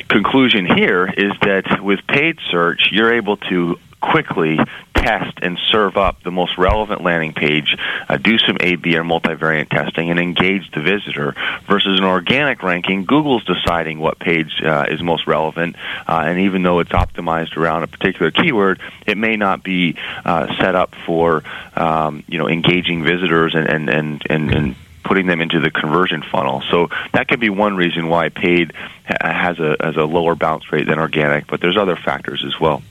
conclusion 0.08 0.66
here 0.66 1.06
is 1.06 1.32
that 1.42 1.82
with 1.82 2.00
paid 2.06 2.38
search, 2.50 2.90
you're 2.92 3.14
able 3.14 3.36
to 3.38 3.78
quickly 4.10 4.58
test 4.94 5.38
and 5.42 5.58
serve 5.70 5.96
up 5.96 6.22
the 6.22 6.30
most 6.30 6.58
relevant 6.58 7.02
landing 7.02 7.32
page, 7.32 7.76
uh, 8.08 8.16
do 8.16 8.38
some 8.38 8.56
A/B 8.60 8.96
or 8.96 9.04
multivariate 9.04 9.68
testing, 9.68 10.10
and 10.10 10.18
engage 10.18 10.70
the 10.72 10.80
visitor. 10.80 11.34
Versus 11.68 11.98
an 11.98 12.04
organic 12.04 12.62
ranking, 12.62 13.04
Google's 13.04 13.44
deciding 13.44 14.00
what 14.00 14.18
page 14.18 14.60
uh, 14.62 14.86
is 14.88 15.02
most 15.02 15.26
relevant, 15.26 15.76
uh, 16.08 16.24
and 16.26 16.40
even 16.40 16.62
though 16.62 16.80
it's 16.80 16.90
optimized 16.90 17.56
around 17.56 17.84
a 17.84 17.86
particular 17.86 18.30
keyword, 18.30 18.80
it 19.06 19.16
may 19.16 19.36
not 19.36 19.62
be 19.62 19.96
uh, 20.24 20.54
set 20.56 20.74
up 20.74 20.94
for 21.06 21.42
um, 21.74 22.24
you 22.28 22.38
know 22.38 22.48
engaging 22.48 23.04
visitors 23.04 23.54
and 23.54 23.68
and 23.68 23.88
and 23.88 24.22
and, 24.28 24.54
and 24.54 24.76
putting 25.04 25.26
them 25.26 25.40
into 25.40 25.60
the 25.60 25.70
conversion 25.70 26.22
funnel. 26.22 26.62
So 26.68 26.90
that 27.12 27.28
could 27.28 27.38
be 27.38 27.50
one 27.50 27.76
reason 27.76 28.08
why 28.08 28.28
paid 28.28 28.72
has 29.04 29.60
a 29.60 29.76
has 29.80 29.96
a 29.96 30.04
lower 30.04 30.34
bounce 30.34 30.72
rate 30.72 30.86
than 30.86 30.98
organic, 30.98 31.46
but 31.46 31.60
there's 31.60 31.76
other 31.76 31.96
factors 31.96 32.44
as 32.44 32.58
well. 32.58 32.82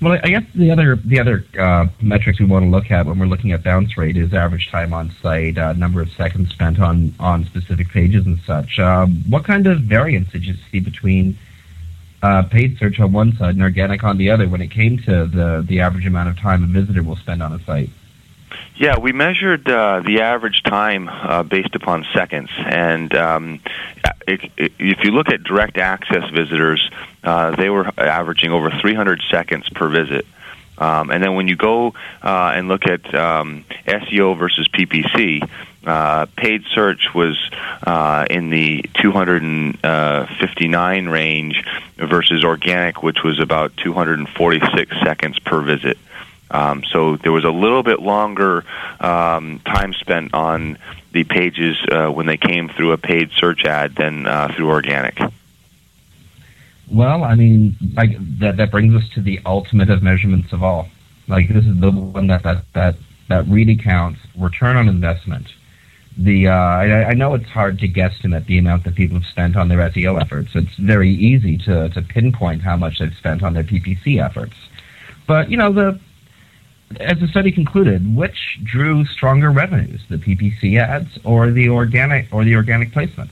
Well, 0.00 0.18
I 0.22 0.28
guess 0.28 0.44
the 0.54 0.70
other 0.70 0.96
the 0.96 1.18
other 1.18 1.44
uh, 1.58 1.86
metrics 2.02 2.38
we 2.38 2.44
want 2.44 2.64
to 2.64 2.68
look 2.68 2.90
at 2.90 3.06
when 3.06 3.18
we're 3.18 3.26
looking 3.26 3.52
at 3.52 3.62
bounce 3.62 3.96
rate 3.96 4.18
is 4.18 4.34
average 4.34 4.70
time 4.70 4.92
on 4.92 5.10
site, 5.22 5.56
uh, 5.56 5.72
number 5.72 6.02
of 6.02 6.10
seconds 6.10 6.50
spent 6.50 6.78
on 6.80 7.14
on 7.18 7.46
specific 7.46 7.88
pages 7.88 8.26
and 8.26 8.38
such. 8.40 8.78
Uh, 8.78 9.06
what 9.06 9.44
kind 9.44 9.66
of 9.66 9.80
variance 9.80 10.30
did 10.30 10.44
you 10.44 10.54
see 10.70 10.80
between 10.80 11.38
uh, 12.22 12.42
paid 12.42 12.76
search 12.78 13.00
on 13.00 13.12
one 13.12 13.34
side 13.36 13.54
and 13.54 13.62
organic 13.62 14.04
on 14.04 14.18
the 14.18 14.28
other 14.28 14.46
when 14.48 14.60
it 14.60 14.70
came 14.70 14.98
to 14.98 15.26
the 15.26 15.64
the 15.66 15.80
average 15.80 16.06
amount 16.06 16.28
of 16.28 16.38
time 16.38 16.62
a 16.62 16.66
visitor 16.66 17.02
will 17.02 17.16
spend 17.16 17.42
on 17.42 17.54
a 17.54 17.64
site? 17.64 17.88
Yeah, 18.76 18.98
we 18.98 19.12
measured 19.12 19.68
uh, 19.68 20.02
the 20.04 20.20
average 20.20 20.62
time 20.62 21.08
uh, 21.08 21.42
based 21.42 21.74
upon 21.74 22.06
seconds, 22.12 22.50
and 22.56 23.14
um, 23.14 23.60
it, 24.26 24.50
it, 24.56 24.72
if 24.78 25.02
you 25.02 25.12
look 25.12 25.30
at 25.30 25.42
direct 25.44 25.78
access 25.78 26.28
visitors, 26.30 26.90
uh, 27.24 27.56
they 27.56 27.70
were 27.70 27.90
averaging 27.96 28.52
over 28.52 28.70
300 28.70 29.22
seconds 29.30 29.66
per 29.70 29.88
visit. 29.88 30.26
Um, 30.78 31.10
and 31.10 31.22
then 31.22 31.34
when 31.34 31.48
you 31.48 31.56
go 31.56 31.94
uh, 32.22 32.52
and 32.54 32.68
look 32.68 32.86
at 32.86 33.14
um, 33.14 33.64
SEO 33.86 34.38
versus 34.38 34.68
PPC, 34.68 35.48
uh, 35.86 36.26
paid 36.36 36.64
search 36.74 37.14
was 37.14 37.38
uh, 37.86 38.26
in 38.28 38.50
the 38.50 38.84
259 39.00 41.08
range 41.08 41.64
versus 41.96 42.44
organic, 42.44 43.02
which 43.02 43.22
was 43.22 43.40
about 43.40 43.74
246 43.78 44.94
seconds 45.02 45.38
per 45.38 45.62
visit. 45.62 45.96
Um, 46.50 46.84
so 46.92 47.16
there 47.16 47.32
was 47.32 47.44
a 47.44 47.50
little 47.50 47.82
bit 47.82 48.00
longer 48.00 48.64
um, 49.00 49.60
time 49.64 49.92
spent 49.94 50.32
on 50.32 50.78
the 51.12 51.24
pages 51.24 51.76
uh, 51.90 52.08
when 52.08 52.26
they 52.26 52.36
came 52.36 52.68
through 52.68 52.92
a 52.92 52.98
paid 52.98 53.30
search 53.32 53.64
ad 53.64 53.96
than 53.96 54.26
uh, 54.26 54.52
through 54.54 54.68
organic. 54.68 55.18
Well, 56.90 57.24
I 57.24 57.34
mean, 57.34 57.76
like 57.94 58.16
that 58.38 58.58
that 58.58 58.70
brings 58.70 58.94
us 58.94 59.08
to 59.14 59.20
the 59.20 59.40
ultimate 59.44 59.90
of 59.90 60.02
measurements 60.02 60.52
of 60.52 60.62
all. 60.62 60.88
Like 61.26 61.48
this 61.48 61.66
is 61.66 61.80
the 61.80 61.90
one 61.90 62.28
that 62.28 62.44
that 62.44 62.64
that 62.74 62.96
that 63.28 63.46
really 63.48 63.76
counts 63.76 64.20
return 64.38 64.76
on 64.76 64.88
investment. 64.88 65.48
The 66.16 66.48
uh, 66.48 66.52
I, 66.52 67.04
I 67.08 67.14
know 67.14 67.34
it's 67.34 67.48
hard 67.48 67.80
to 67.80 67.88
guesstimate 67.88 68.46
the 68.46 68.58
amount 68.58 68.84
that 68.84 68.94
people 68.94 69.18
have 69.18 69.26
spent 69.26 69.56
on 69.56 69.68
their 69.68 69.78
SEO 69.90 70.20
efforts. 70.20 70.54
It's 70.54 70.74
very 70.76 71.10
easy 71.10 71.58
to 71.58 71.88
to 71.88 72.02
pinpoint 72.02 72.62
how 72.62 72.76
much 72.76 73.00
they've 73.00 73.14
spent 73.14 73.42
on 73.42 73.54
their 73.54 73.64
PPC 73.64 74.24
efforts. 74.24 74.54
But 75.26 75.50
you 75.50 75.56
know 75.56 75.72
the 75.72 75.98
as 77.00 77.18
the 77.18 77.28
study 77.28 77.52
concluded, 77.52 78.16
which 78.16 78.58
drew 78.62 79.04
stronger 79.06 79.50
revenues, 79.50 80.02
the 80.08 80.16
PPC 80.16 80.78
ads 80.78 81.18
or 81.24 81.50
the 81.50 81.68
organic 81.68 82.32
or 82.32 82.44
the 82.44 82.54
organic 82.54 82.92
placements? 82.92 83.30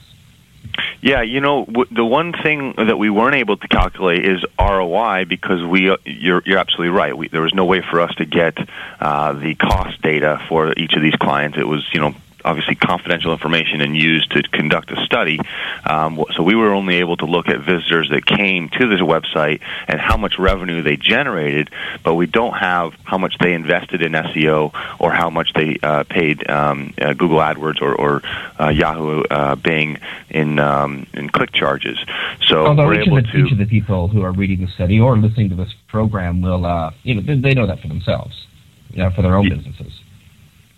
Yeah, 1.01 1.21
you 1.21 1.39
know, 1.39 1.65
w- 1.65 1.87
the 1.91 2.03
one 2.03 2.33
thing 2.33 2.73
that 2.77 2.97
we 2.97 3.09
weren't 3.09 3.35
able 3.35 3.57
to 3.57 3.67
calculate 3.67 4.25
is 4.25 4.43
ROI 4.59 5.25
because 5.25 5.63
we 5.63 5.89
uh, 5.89 5.97
you're 6.03 6.41
you're 6.45 6.57
absolutely 6.57 6.97
right. 6.97 7.15
We, 7.15 7.27
there 7.27 7.41
was 7.41 7.53
no 7.53 7.65
way 7.65 7.81
for 7.81 8.01
us 8.01 8.13
to 8.15 8.25
get 8.25 8.57
uh, 8.99 9.33
the 9.33 9.55
cost 9.55 10.01
data 10.01 10.43
for 10.49 10.73
each 10.75 10.93
of 10.93 11.01
these 11.01 11.15
clients. 11.15 11.57
It 11.57 11.67
was, 11.67 11.87
you 11.93 12.01
know, 12.01 12.15
obviously 12.45 12.75
confidential 12.75 13.31
information 13.31 13.81
and 13.81 13.97
used 13.97 14.31
to 14.31 14.43
conduct 14.43 14.91
a 14.91 15.03
study. 15.03 15.39
Um, 15.83 16.23
so 16.35 16.43
we 16.43 16.55
were 16.55 16.71
only 16.73 16.95
able 16.97 17.17
to 17.17 17.25
look 17.25 17.49
at 17.49 17.59
visitors 17.59 18.09
that 18.11 18.25
came 18.25 18.69
to 18.69 18.87
this 18.87 19.01
website 19.01 19.61
and 19.87 19.99
how 19.99 20.15
much 20.15 20.37
revenue 20.37 20.83
they 20.83 20.95
generated, 20.95 21.71
but 22.03 22.13
we 22.13 22.27
don't 22.27 22.53
have 22.53 22.93
how 23.03 23.17
much 23.17 23.37
they 23.39 23.53
invested 23.53 24.01
in 24.01 24.13
SEO 24.13 24.71
or 24.99 25.11
how 25.11 25.29
much 25.29 25.53
they 25.53 25.77
uh, 25.81 26.03
paid 26.03 26.47
um, 26.49 26.93
uh, 27.01 27.13
Google 27.13 27.39
AdWords 27.39 27.81
or, 27.81 27.95
or 27.95 28.21
uh, 28.59 28.69
Yahoo 28.69 29.23
uh, 29.23 29.55
Bing 29.55 29.97
in 30.29 30.59
um, 30.59 31.07
in 31.13 31.29
click 31.29 31.51
charges. 31.51 31.97
So 32.45 32.67
Although 32.67 32.85
we're 32.85 33.01
each 33.01 33.07
able 33.07 33.17
of, 33.17 33.25
the, 33.25 33.31
to 33.31 33.45
each 33.45 33.51
of 33.51 33.57
the 33.57 33.65
people 33.65 34.07
who 34.07 34.21
are 34.21 34.31
reading 34.31 34.65
the 34.65 34.71
study 34.71 34.99
or 34.99 35.17
listening 35.17 35.49
to 35.49 35.55
this 35.55 35.73
program 35.87 36.41
will, 36.41 36.65
uh, 36.65 36.91
you 37.03 37.15
know, 37.15 37.21
they, 37.21 37.39
they 37.39 37.53
know 37.55 37.65
that 37.65 37.79
for 37.79 37.87
themselves, 37.87 38.45
you 38.91 38.99
know, 38.99 39.09
for 39.09 39.23
their 39.23 39.35
own 39.35 39.47
Yeah. 39.47 39.55
businesses. 39.55 40.01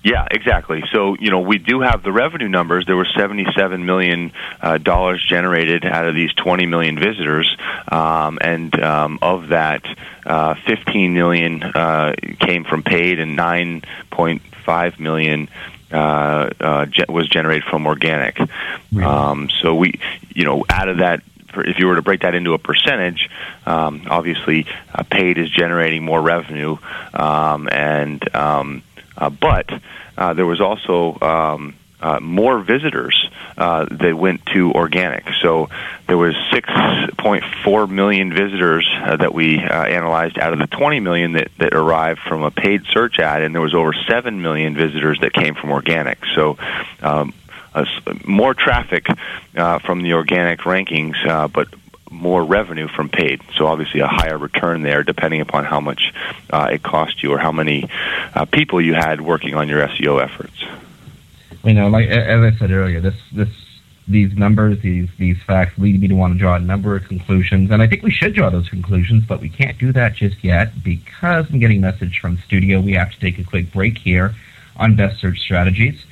Yeah, 0.08 0.26
exactly. 0.32 0.86
So 0.94 1.18
you 1.20 1.32
know 1.32 1.42
we 1.42 1.58
do 1.58 1.82
have 1.82 2.02
the 2.02 2.14
revenue 2.14 2.48
numbers. 2.48 2.86
There 2.86 2.96
were 2.96 3.08
seventy-seven 3.18 3.86
million 3.86 4.32
uh, 4.62 4.78
dollars 4.78 5.22
generated 5.22 5.86
out 5.86 6.08
of 6.08 6.16
these 6.16 6.34
twenty 6.34 6.66
million 6.66 6.98
visitors, 6.98 7.54
um, 7.92 8.38
and 8.40 8.74
um, 8.82 9.20
of 9.22 9.50
that, 9.50 9.84
uh, 10.26 10.56
fifteen 10.66 11.14
million 11.14 11.62
uh, 11.62 12.14
came 12.40 12.64
from 12.64 12.84
paid, 12.84 13.20
and 13.20 13.36
nine 13.36 13.82
point 14.10 14.42
five 14.66 14.98
million 14.98 15.50
uh, 15.92 16.52
uh, 16.62 16.86
ge- 16.86 17.10
was 17.10 17.28
generated 17.28 17.66
from 17.66 17.86
organic. 17.86 18.40
Really? 18.94 19.04
Um, 19.04 19.50
so 19.50 19.76
we, 19.76 20.00
you 20.34 20.46
know, 20.46 20.64
out 20.70 20.88
of 20.88 21.00
that. 21.00 21.22
If 21.54 21.80
you 21.80 21.88
were 21.88 21.96
to 21.96 22.04
break 22.04 22.22
that 22.22 22.36
into 22.36 22.54
a 22.54 22.60
percentage, 22.60 23.30
um, 23.66 24.04
obviously 24.10 24.68
uh, 24.94 25.02
paid 25.04 25.40
is 25.40 25.50
generating 25.50 26.04
more 26.04 26.22
revenue, 26.22 26.78
um, 27.16 27.68
and 27.72 28.36
um, 28.36 28.84
uh, 29.18 29.30
but 29.30 29.70
uh, 30.18 30.34
there 30.34 30.46
was 30.46 30.62
also 30.62 31.20
um, 31.22 31.76
uh, 32.00 32.20
more 32.20 32.60
visitors 32.60 33.30
uh, 33.58 33.86
that 33.90 34.16
went 34.16 34.46
to 34.48 34.72
organic. 34.74 35.26
So 35.42 35.70
there 36.08 36.18
was 36.18 36.36
6.4 36.52 37.90
million 37.90 38.32
visitors 38.32 38.88
uh, 39.02 39.16
that 39.18 39.34
we 39.34 39.60
uh, 39.60 39.84
analyzed 39.84 40.38
out 40.38 40.54
of 40.54 40.60
the 40.60 40.68
20 40.68 41.00
million 41.00 41.34
that, 41.34 41.50
that 41.58 41.74
arrived 41.74 42.20
from 42.20 42.44
a 42.44 42.52
paid 42.52 42.84
search 42.94 43.20
ad, 43.20 43.42
and 43.42 43.54
there 43.54 43.62
was 43.62 43.74
over 43.74 43.94
7 43.94 44.42
million 44.42 44.76
visitors 44.76 45.20
that 45.22 45.34
came 45.34 45.56
from 45.56 45.72
organic. 45.72 46.20
So 46.36 46.58
um, 47.02 47.34
more 48.26 48.54
traffic 48.54 49.08
uh, 49.56 49.80
from 49.80 50.04
the 50.04 50.14
organic 50.14 50.60
rankings, 50.62 51.16
uh, 51.28 51.48
but 51.48 51.68
more 52.18 52.44
revenue 52.44 52.88
from 52.88 53.10
paid. 53.10 53.42
So 53.56 53.68
obviously 53.68 54.02
a 54.02 54.08
higher 54.08 54.38
return 54.38 54.82
there, 54.82 55.04
depending 55.04 55.42
upon 55.42 55.66
how 55.66 55.80
much 55.80 56.14
uh, 56.50 56.70
it 56.72 56.84
cost 56.84 57.24
you 57.24 57.34
or 57.34 57.38
how 57.38 57.52
many 57.52 57.90
uh, 58.34 58.46
people 58.46 58.82
you 58.82 58.94
had 58.94 59.22
working 59.22 59.54
on 59.56 59.68
your 59.68 59.88
SEO 59.88 60.22
efforts. 60.22 60.64
You 61.64 61.74
know, 61.74 61.88
like 61.90 62.08
as 62.08 62.54
I 62.54 62.58
said 62.58 62.72
earlier, 62.72 63.02
this 63.02 63.16
this 63.32 63.50
these 64.08 64.38
numbers, 64.38 64.80
these 64.82 65.10
these 65.18 65.38
facts 65.44 65.78
lead 65.78 66.00
me 66.00 66.08
to 66.08 66.16
want 66.16 66.34
to 66.34 66.40
draw 66.40 66.56
a 66.56 66.60
number 66.60 66.96
of 66.96 67.04
conclusions, 67.06 67.72
and 67.72 67.82
I 67.82 67.88
think 67.88 68.04
we 68.04 68.12
should 68.12 68.34
draw 68.34 68.50
those 68.50 68.70
conclusions, 68.70 69.26
but 69.26 69.42
we 69.42 69.50
can't 69.50 69.78
do 69.78 69.92
that 69.92 70.14
just 70.16 70.44
yet 70.44 70.82
because 70.84 71.48
I'm 71.50 71.60
getting 71.60 71.80
a 71.80 71.82
message 71.82 72.20
from 72.20 72.38
studio. 72.38 72.80
We 72.80 72.94
have 72.94 73.12
to 73.12 73.20
take 73.20 73.38
a 73.38 73.44
quick 73.44 73.74
break 73.74 73.98
here 73.98 74.34
on 74.78 74.96
Best 74.96 75.20
Search 75.20 75.40
Strategies. 75.40 76.06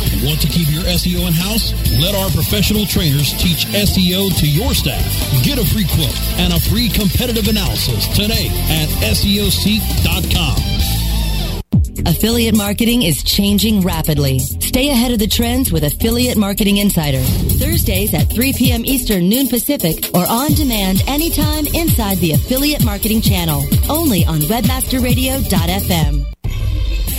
Want 0.23 0.41
to 0.41 0.47
keep 0.47 0.67
your 0.71 0.83
SEO 0.83 1.27
in-house? 1.27 1.73
Let 1.99 2.15
our 2.15 2.29
professional 2.29 2.85
trainers 2.85 3.33
teach 3.33 3.65
SEO 3.67 4.37
to 4.39 4.47
your 4.47 4.73
staff. 4.73 5.03
Get 5.43 5.57
a 5.57 5.65
free 5.65 5.85
quote 5.85 6.19
and 6.37 6.53
a 6.53 6.59
free 6.59 6.89
competitive 6.89 7.47
analysis 7.47 8.07
today 8.09 8.47
at 8.69 8.89
SEOseek.com. 9.15 10.81
Affiliate 12.05 12.55
marketing 12.55 13.03
is 13.03 13.23
changing 13.23 13.81
rapidly. 13.81 14.39
Stay 14.39 14.89
ahead 14.89 15.11
of 15.11 15.19
the 15.19 15.27
trends 15.27 15.71
with 15.71 15.83
Affiliate 15.83 16.37
Marketing 16.37 16.77
Insider. 16.77 17.21
Thursdays 17.21 18.13
at 18.13 18.29
3 18.29 18.53
p.m. 18.53 18.85
Eastern, 18.85 19.29
noon 19.29 19.47
Pacific, 19.47 20.09
or 20.13 20.25
on 20.27 20.53
demand 20.53 21.03
anytime 21.07 21.67
inside 21.67 22.17
the 22.17 22.31
Affiliate 22.33 22.83
Marketing 22.83 23.21
channel. 23.21 23.63
Only 23.89 24.25
on 24.25 24.39
WebmasterRadio.fm. 24.39 26.25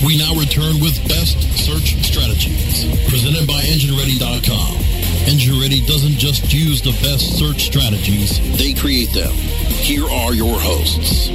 We 0.04 0.18
now 0.18 0.34
return 0.34 0.80
with 0.80 0.98
Best 1.08 1.51
Search 1.62 1.94
Strategies, 2.04 2.84
presented 3.08 3.46
by 3.46 3.62
EngineReady.com. 3.62 4.76
EngineReady 5.30 5.86
doesn't 5.86 6.18
just 6.18 6.52
use 6.52 6.82
the 6.82 6.90
best 7.02 7.38
search 7.38 7.66
strategies, 7.66 8.40
they 8.58 8.74
create 8.74 9.12
them. 9.12 9.30
Here 9.30 10.04
are 10.04 10.34
your 10.34 10.58
hosts. 10.58 11.28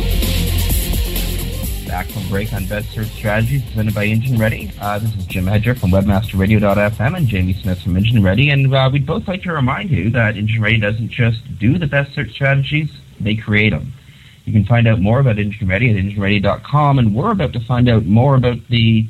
Back 1.88 2.08
from 2.08 2.28
break 2.28 2.52
on 2.52 2.66
Best 2.66 2.92
Search 2.92 3.08
Strategies 3.08 3.64
presented 3.64 3.96
by 3.96 4.04
Engine 4.04 4.38
Ready. 4.38 4.70
Uh, 4.82 5.00
this 5.00 5.16
is 5.16 5.26
Jim 5.28 5.48
Hedger 5.48 5.74
from 5.74 5.92
WebmasterRadio.fm 5.92 7.16
and 7.16 7.28
Jamie 7.30 7.54
Smith 7.54 7.82
from 7.82 7.96
Engine 7.96 8.22
Ready. 8.22 8.50
And 8.50 8.74
uh, 8.76 8.90
we'd 8.92 9.06
both 9.06 9.30
like 9.30 9.44
to 9.44 9.54
remind 9.54 9.92
you 9.92 10.10
that 10.10 10.36
Engine 10.36 10.62
Ready 10.62 10.82
doesn't 10.82 11.08
just 11.08 11.40
do 11.58 11.78
the 11.78 11.88
best 11.88 12.14
search 12.14 12.32
strategies, 12.32 12.92
they 13.22 13.36
create 13.36 13.70
them. 13.70 13.94
You 14.48 14.54
can 14.54 14.64
find 14.64 14.88
out 14.88 15.02
more 15.02 15.20
about 15.20 15.40
Engine 15.40 15.68
Ready 15.68 15.90
at 15.90 15.98
engineready.com, 15.98 17.00
and 17.00 17.14
we're 17.14 17.32
about 17.32 17.52
to 17.52 17.60
find 17.66 17.90
out 17.90 18.06
more 18.06 18.36
about 18.36 18.56
the 18.70 19.06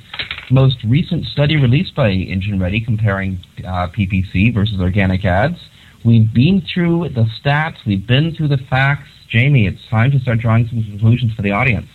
most 0.49 0.77
recent 0.83 1.25
study 1.25 1.57
released 1.57 1.93
by 1.93 2.09
Engine 2.09 2.59
Ready 2.59 2.81
comparing 2.81 3.37
uh, 3.59 3.87
PPC 3.87 4.51
versus 4.51 4.79
organic 4.81 5.25
ads. 5.25 5.59
We've 6.03 6.33
been 6.33 6.63
through 6.73 7.09
the 7.09 7.27
stats, 7.39 7.75
we've 7.85 8.07
been 8.07 8.33
through 8.33 8.47
the 8.47 8.57
facts. 8.57 9.09
Jamie, 9.29 9.67
it's 9.67 9.87
time 9.91 10.09
to 10.09 10.19
start 10.19 10.39
drawing 10.39 10.67
some 10.69 10.83
conclusions 10.83 11.35
for 11.35 11.43
the 11.43 11.51
audience. 11.51 11.87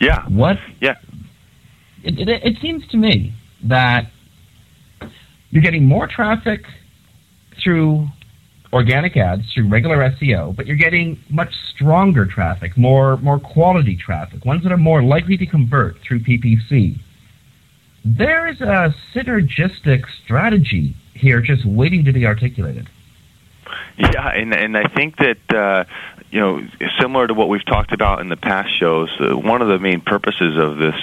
Yeah. 0.00 0.24
What? 0.28 0.58
Yeah. 0.80 0.98
It, 2.04 2.20
it, 2.20 2.28
it 2.28 2.58
seems 2.62 2.86
to 2.92 2.96
me 2.96 3.34
that 3.64 4.08
you're 5.50 5.64
getting 5.64 5.84
more 5.84 6.06
traffic 6.06 6.60
through 7.60 8.06
organic 8.72 9.16
ads, 9.16 9.52
through 9.52 9.68
regular 9.68 9.98
SEO, 9.98 10.56
but 10.56 10.66
you're 10.66 10.76
getting 10.76 11.18
much 11.28 11.54
stronger 11.74 12.24
traffic, 12.24 12.76
more 12.76 13.18
more 13.18 13.38
quality 13.38 13.96
traffic, 13.96 14.44
ones 14.44 14.62
that 14.62 14.72
are 14.72 14.78
more 14.78 15.02
likely 15.02 15.36
to 15.36 15.46
convert 15.46 15.98
through 16.00 16.20
PPC. 16.20 16.98
There 18.04 18.48
is 18.48 18.60
a 18.60 18.94
synergistic 19.14 20.04
strategy 20.24 20.96
here 21.14 21.40
just 21.40 21.64
waiting 21.64 22.04
to 22.04 22.12
be 22.12 22.26
articulated. 22.26 22.88
Yeah, 23.98 24.28
and 24.28 24.54
and 24.54 24.76
I 24.76 24.88
think 24.88 25.16
that 25.18 25.54
uh, 25.54 25.84
you 26.32 26.40
know, 26.40 26.66
similar 26.98 27.26
to 27.26 27.34
what 27.34 27.50
we've 27.50 27.64
talked 27.64 27.92
about 27.92 28.20
in 28.20 28.30
the 28.30 28.38
past 28.38 28.74
shows, 28.78 29.10
uh, 29.20 29.36
one 29.36 29.60
of 29.60 29.68
the 29.68 29.78
main 29.78 30.00
purposes 30.00 30.56
of 30.56 30.78
this 30.78 30.94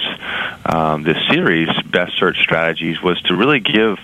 um, 0.66 1.04
this 1.04 1.16
series, 1.30 1.68
Best 1.82 2.18
Search 2.18 2.40
Strategies, 2.40 3.00
was 3.00 3.20
to 3.22 3.36
really 3.36 3.60
give 3.60 3.98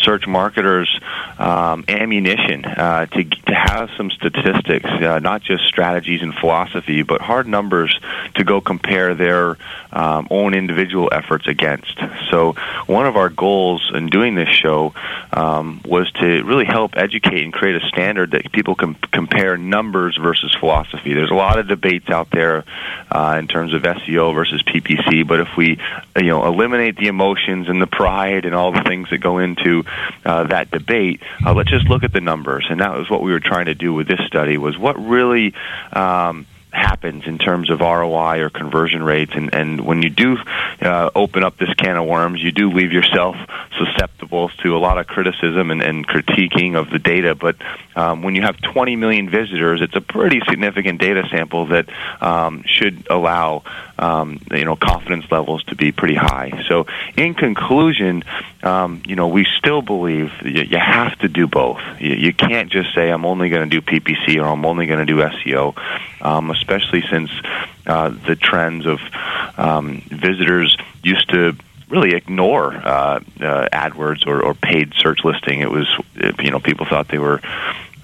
search 0.00 0.26
marketers 0.26 1.00
um, 1.38 1.84
ammunition 1.86 2.64
uh, 2.64 3.06
to 3.06 3.24
to 3.24 3.54
have 3.54 3.90
some 3.96 4.10
statistics, 4.10 4.90
uh, 4.90 5.20
not 5.20 5.42
just 5.42 5.64
strategies 5.66 6.20
and 6.20 6.34
philosophy, 6.34 7.02
but 7.02 7.20
hard 7.20 7.46
numbers 7.46 7.96
to 8.34 8.42
go 8.42 8.60
compare 8.60 9.14
their 9.14 9.56
um, 9.92 10.26
own 10.32 10.52
individual 10.52 11.10
efforts 11.12 11.46
against. 11.46 11.96
So, 12.32 12.54
one 12.86 13.06
of 13.06 13.16
our 13.16 13.28
goals 13.28 13.92
in 13.94 14.08
doing 14.08 14.34
this 14.34 14.48
show 14.48 14.94
um, 15.32 15.80
was 15.84 16.10
to 16.12 16.42
really 16.42 16.64
help 16.64 16.96
educate 16.96 17.44
and 17.44 17.52
create 17.52 17.80
a 17.80 17.86
standard 17.86 18.31
that 18.32 18.52
people 18.52 18.74
can 18.74 18.94
compare 18.94 19.56
numbers 19.56 20.18
versus 20.20 20.54
philosophy. 20.58 21.14
There's 21.14 21.30
a 21.30 21.34
lot 21.34 21.58
of 21.58 21.68
debates 21.68 22.10
out 22.10 22.30
there 22.30 22.64
uh, 23.10 23.36
in 23.38 23.48
terms 23.48 23.72
of 23.74 23.82
SEO 23.82 24.34
versus 24.34 24.62
PPC, 24.62 25.26
but 25.26 25.40
if 25.40 25.56
we, 25.56 25.78
you 26.16 26.28
know, 26.28 26.44
eliminate 26.46 26.96
the 26.96 27.06
emotions 27.06 27.68
and 27.68 27.80
the 27.80 27.86
pride 27.86 28.44
and 28.44 28.54
all 28.54 28.72
the 28.72 28.82
things 28.82 29.10
that 29.10 29.18
go 29.18 29.38
into 29.38 29.84
uh, 30.24 30.44
that 30.44 30.70
debate, 30.70 31.22
uh, 31.46 31.54
let's 31.54 31.70
just 31.70 31.88
look 31.88 32.02
at 32.02 32.12
the 32.12 32.20
numbers. 32.20 32.66
And 32.68 32.80
that 32.80 32.96
was 32.96 33.08
what 33.08 33.22
we 33.22 33.32
were 33.32 33.40
trying 33.40 33.66
to 33.66 33.74
do 33.74 33.94
with 33.94 34.08
this 34.08 34.20
study: 34.26 34.58
was 34.58 34.76
what 34.76 34.98
really. 34.98 35.54
Um, 35.92 36.46
happens 36.72 37.24
in 37.26 37.38
terms 37.38 37.70
of 37.70 37.80
ROI 37.80 38.40
or 38.40 38.50
conversion 38.50 39.02
rates. 39.02 39.32
And, 39.34 39.54
and 39.54 39.80
when 39.82 40.02
you 40.02 40.10
do 40.10 40.38
uh, 40.80 41.10
open 41.14 41.44
up 41.44 41.58
this 41.58 41.72
can 41.74 41.96
of 41.96 42.06
worms, 42.06 42.42
you 42.42 42.52
do 42.52 42.70
leave 42.70 42.92
yourself 42.92 43.36
susceptible 43.78 44.48
to 44.62 44.76
a 44.76 44.78
lot 44.78 44.98
of 44.98 45.06
criticism 45.06 45.70
and, 45.70 45.82
and 45.82 46.06
critiquing 46.06 46.76
of 46.76 46.90
the 46.90 46.98
data. 46.98 47.34
But 47.34 47.56
um, 47.94 48.22
when 48.22 48.34
you 48.34 48.42
have 48.42 48.60
20 48.60 48.96
million 48.96 49.28
visitors, 49.28 49.82
it's 49.82 49.96
a 49.96 50.00
pretty 50.00 50.40
significant 50.48 51.00
data 51.00 51.24
sample 51.30 51.66
that 51.66 51.88
um, 52.22 52.64
should 52.66 53.06
allow 53.10 53.62
um, 53.98 54.40
you 54.50 54.64
know 54.64 54.76
confidence 54.76 55.30
levels 55.30 55.62
to 55.64 55.76
be 55.76 55.92
pretty 55.92 56.14
high. 56.14 56.64
So 56.68 56.86
in 57.16 57.34
conclusion, 57.34 58.24
um, 58.62 59.02
you 59.06 59.16
know 59.16 59.28
we 59.28 59.46
still 59.58 59.82
believe 59.82 60.32
you, 60.42 60.62
you 60.62 60.78
have 60.78 61.18
to 61.20 61.28
do 61.28 61.46
both. 61.46 61.80
You, 62.00 62.14
you 62.14 62.32
can't 62.32 62.70
just 62.70 62.94
say 62.94 63.10
I'm 63.10 63.24
only 63.24 63.48
going 63.48 63.68
to 63.68 63.80
do 63.80 63.82
PPC 63.82 64.42
or 64.42 64.46
I'm 64.46 64.64
only 64.64 64.86
going 64.86 65.06
to 65.06 65.06
do 65.06 65.20
SEO, 65.20 65.76
um, 66.20 66.50
especially 66.62 67.02
since 67.10 67.30
uh, 67.86 68.10
the 68.26 68.36
trends 68.36 68.86
of 68.86 69.00
um, 69.58 70.00
visitors 70.08 70.76
used 71.02 71.28
to 71.30 71.56
really 71.88 72.14
ignore 72.14 72.72
uh, 72.72 73.20
uh, 73.40 73.68
AdWords 73.70 74.26
or, 74.26 74.42
or 74.42 74.54
paid 74.54 74.94
search 74.94 75.24
listing. 75.24 75.60
It 75.60 75.70
was 75.70 75.86
you 76.14 76.50
know 76.50 76.60
people 76.60 76.86
thought 76.86 77.08
they 77.08 77.18
were 77.18 77.40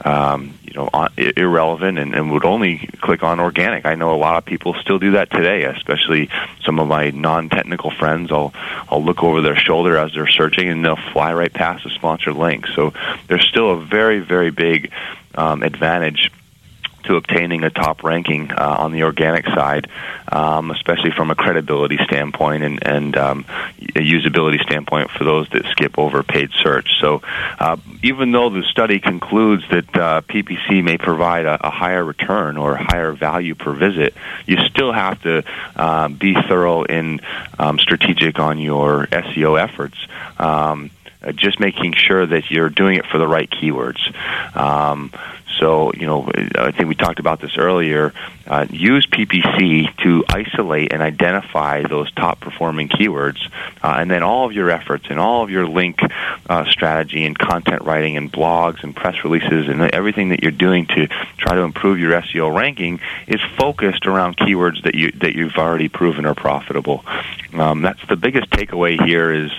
um, 0.04 0.54
you 0.62 0.74
know 0.74 0.90
irrelevant 1.16 1.98
and, 1.98 2.14
and 2.14 2.30
would 2.32 2.44
only 2.44 2.88
click 3.00 3.22
on 3.22 3.40
organic. 3.40 3.86
I 3.86 3.94
know 3.94 4.14
a 4.14 4.18
lot 4.18 4.36
of 4.36 4.44
people 4.44 4.74
still 4.74 4.98
do 4.98 5.12
that 5.12 5.30
today, 5.30 5.64
especially 5.64 6.28
some 6.64 6.78
of 6.78 6.88
my 6.88 7.10
non-technical 7.10 7.92
friends. 7.92 8.30
I'll 8.30 8.52
I'll 8.90 9.02
look 9.02 9.22
over 9.22 9.40
their 9.40 9.56
shoulder 9.56 9.96
as 9.96 10.12
they're 10.12 10.28
searching, 10.28 10.68
and 10.68 10.84
they'll 10.84 10.96
fly 11.12 11.32
right 11.32 11.52
past 11.52 11.84
the 11.84 11.90
sponsored 11.90 12.36
link. 12.36 12.66
So 12.74 12.92
there's 13.28 13.46
still 13.46 13.70
a 13.70 13.78
very 13.78 14.18
very 14.18 14.50
big 14.50 14.90
um, 15.34 15.62
advantage 15.62 16.30
to 17.08 17.16
obtaining 17.16 17.64
a 17.64 17.70
top 17.70 18.04
ranking 18.04 18.52
uh, 18.52 18.76
on 18.78 18.92
the 18.92 19.02
organic 19.02 19.46
side, 19.46 19.88
um, 20.30 20.70
especially 20.70 21.10
from 21.10 21.30
a 21.30 21.34
credibility 21.34 21.98
standpoint 22.04 22.62
and, 22.62 22.86
and 22.86 23.16
um, 23.16 23.44
a 23.96 24.00
usability 24.00 24.62
standpoint 24.62 25.10
for 25.10 25.24
those 25.24 25.48
that 25.48 25.64
skip 25.70 25.98
over 25.98 26.22
paid 26.22 26.50
search. 26.52 26.88
So, 27.00 27.22
uh, 27.58 27.78
even 28.02 28.30
though 28.30 28.50
the 28.50 28.62
study 28.62 29.00
concludes 29.00 29.64
that 29.70 29.96
uh, 29.96 30.20
PPC 30.20 30.84
may 30.84 30.98
provide 30.98 31.46
a, 31.46 31.66
a, 31.66 31.70
higher 31.70 32.04
return 32.04 32.56
or 32.56 32.76
higher 32.76 33.12
value 33.12 33.54
per 33.54 33.72
visit, 33.72 34.14
you 34.46 34.58
still 34.68 34.92
have 34.92 35.20
to 35.22 35.44
uh, 35.76 36.08
be 36.08 36.34
thorough 36.34 36.84
and 36.84 37.22
um, 37.58 37.78
strategic 37.78 38.38
on 38.38 38.58
your 38.58 39.06
SEO 39.06 39.60
efforts. 39.60 39.96
Um, 40.38 40.90
just 41.34 41.58
making 41.58 41.94
sure 41.94 42.26
that 42.26 42.50
you're 42.50 42.68
doing 42.68 42.96
it 42.96 43.06
for 43.06 43.18
the 43.18 43.26
right 43.26 43.50
keywords. 43.50 44.14
Um, 44.56 45.12
so, 45.58 45.92
you 45.94 46.06
know, 46.06 46.30
I 46.56 46.70
think 46.70 46.88
we 46.88 46.94
talked 46.94 47.18
about 47.18 47.40
this 47.40 47.56
earlier. 47.56 48.12
Uh, 48.46 48.66
use 48.70 49.06
PPC 49.06 49.94
to 49.98 50.24
isolate 50.28 50.92
and 50.92 51.02
identify 51.02 51.82
those 51.82 52.10
top 52.12 52.40
performing 52.40 52.88
keywords, 52.88 53.38
uh, 53.82 53.96
and 53.98 54.10
then 54.10 54.22
all 54.22 54.46
of 54.46 54.52
your 54.52 54.70
efforts 54.70 55.06
and 55.10 55.18
all 55.18 55.42
of 55.42 55.50
your 55.50 55.66
link 55.66 56.00
uh, 56.48 56.64
strategy 56.66 57.24
and 57.24 57.38
content 57.38 57.82
writing 57.82 58.16
and 58.16 58.32
blogs 58.32 58.82
and 58.82 58.94
press 58.96 59.22
releases 59.24 59.68
and 59.68 59.82
everything 59.94 60.30
that 60.30 60.42
you're 60.42 60.50
doing 60.50 60.86
to 60.86 61.06
try 61.36 61.54
to 61.54 61.60
improve 61.60 61.98
your 61.98 62.12
SEO 62.12 62.54
ranking 62.54 63.00
is 63.26 63.40
focused 63.56 64.06
around 64.06 64.36
keywords 64.36 64.82
that 64.84 64.94
you 64.94 65.10
that 65.12 65.34
you've 65.34 65.56
already 65.56 65.88
proven 65.88 66.24
are 66.24 66.34
profitable. 66.34 67.04
Um, 67.52 67.82
that's 67.82 68.04
the 68.08 68.16
biggest 68.16 68.50
takeaway 68.50 69.02
here 69.04 69.32
is 69.32 69.50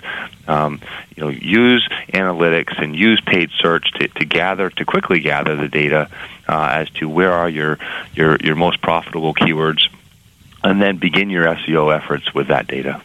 um, 0.48 0.82
you 1.16 1.24
know 1.24 1.30
use 1.30 1.88
analytics 2.14 2.82
and 2.82 2.96
use 2.96 3.22
paid 3.22 3.52
search 3.60 3.92
to, 3.94 4.08
to 4.08 4.26
gather 4.26 4.70
to 4.70 4.86
quickly 4.86 5.20
gather 5.20 5.56
the 5.56 5.68
data 5.68 5.79
uh, 5.88 6.08
as 6.48 6.90
to 6.92 7.08
where 7.08 7.32
are 7.32 7.50
your 7.50 7.78
your 8.14 8.38
your 8.38 8.56
most 8.56 8.82
profitable 8.82 9.34
keywords, 9.34 9.88
and 10.64 10.82
then 10.82 10.98
begin 10.98 11.30
your 11.30 11.46
SEO 11.46 11.96
efforts 11.96 12.34
with 12.34 12.48
that 12.48 12.68
data. 12.68 13.02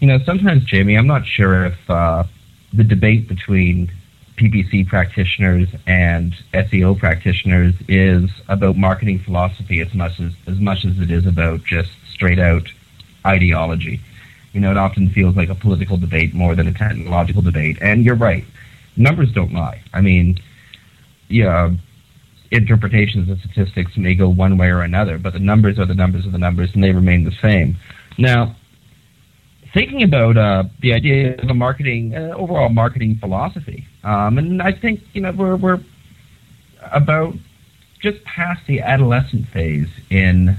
You 0.00 0.06
know, 0.08 0.18
sometimes 0.24 0.64
Jamie, 0.64 0.96
I'm 0.96 1.06
not 1.06 1.26
sure 1.26 1.66
if 1.66 1.90
uh, 1.90 2.24
the 2.72 2.84
debate 2.84 3.28
between 3.28 3.90
PPC 4.36 4.86
practitioners 4.86 5.68
and 5.86 6.32
SEO 6.54 6.98
practitioners 6.98 7.74
is 7.88 8.30
about 8.46 8.76
marketing 8.76 9.18
philosophy 9.18 9.80
as 9.80 9.92
much 9.94 10.20
as 10.20 10.32
as 10.46 10.58
much 10.58 10.84
as 10.84 10.98
it 11.00 11.10
is 11.10 11.26
about 11.26 11.64
just 11.64 11.90
straight 12.08 12.38
out 12.38 12.68
ideology. 13.26 14.00
You 14.52 14.60
know, 14.60 14.70
it 14.70 14.76
often 14.76 15.10
feels 15.10 15.36
like 15.36 15.50
a 15.50 15.54
political 15.54 15.96
debate 15.96 16.34
more 16.34 16.54
than 16.54 16.68
a 16.68 16.72
technological 16.72 17.42
debate. 17.42 17.78
And 17.80 18.04
you're 18.04 18.14
right, 18.14 18.44
numbers 18.96 19.32
don't 19.32 19.52
lie. 19.52 19.82
I 19.92 20.00
mean, 20.00 20.38
yeah, 21.28 21.70
interpretations 22.50 23.28
of 23.28 23.38
statistics 23.40 23.96
may 23.96 24.14
go 24.14 24.28
one 24.28 24.56
way 24.56 24.68
or 24.68 24.82
another, 24.82 25.18
but 25.18 25.32
the 25.32 25.38
numbers 25.38 25.78
are 25.78 25.86
the 25.86 25.94
numbers 25.94 26.26
of 26.26 26.32
the 26.32 26.38
numbers, 26.38 26.70
and 26.74 26.82
they 26.82 26.92
remain 26.92 27.24
the 27.24 27.36
same. 27.42 27.76
Now, 28.16 28.56
thinking 29.74 30.02
about 30.02 30.36
uh, 30.36 30.64
the 30.80 30.92
idea 30.94 31.36
of 31.36 31.48
a 31.48 31.54
marketing, 31.54 32.14
uh, 32.14 32.34
overall 32.36 32.68
marketing 32.68 33.16
philosophy, 33.16 33.86
um, 34.04 34.38
and 34.38 34.62
I 34.62 34.72
think 34.72 35.00
you 35.12 35.20
know 35.20 35.32
we're 35.32 35.56
we're 35.56 35.80
about 36.92 37.34
just 38.00 38.22
past 38.24 38.66
the 38.66 38.80
adolescent 38.80 39.48
phase 39.48 39.88
in 40.10 40.56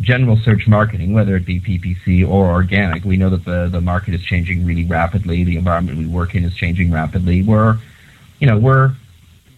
general 0.00 0.36
search 0.36 0.66
marketing, 0.66 1.12
whether 1.12 1.36
it 1.36 1.46
be 1.46 1.60
PPC 1.60 2.28
or 2.28 2.50
organic. 2.50 3.04
We 3.04 3.16
know 3.16 3.30
that 3.30 3.44
the 3.44 3.68
the 3.70 3.80
market 3.80 4.14
is 4.14 4.22
changing 4.22 4.66
really 4.66 4.84
rapidly. 4.84 5.44
The 5.44 5.56
environment 5.56 5.98
we 5.98 6.06
work 6.06 6.34
in 6.34 6.44
is 6.44 6.54
changing 6.54 6.90
rapidly. 6.90 7.42
We're 7.42 7.78
you 8.40 8.46
know 8.46 8.58
we're 8.58 8.94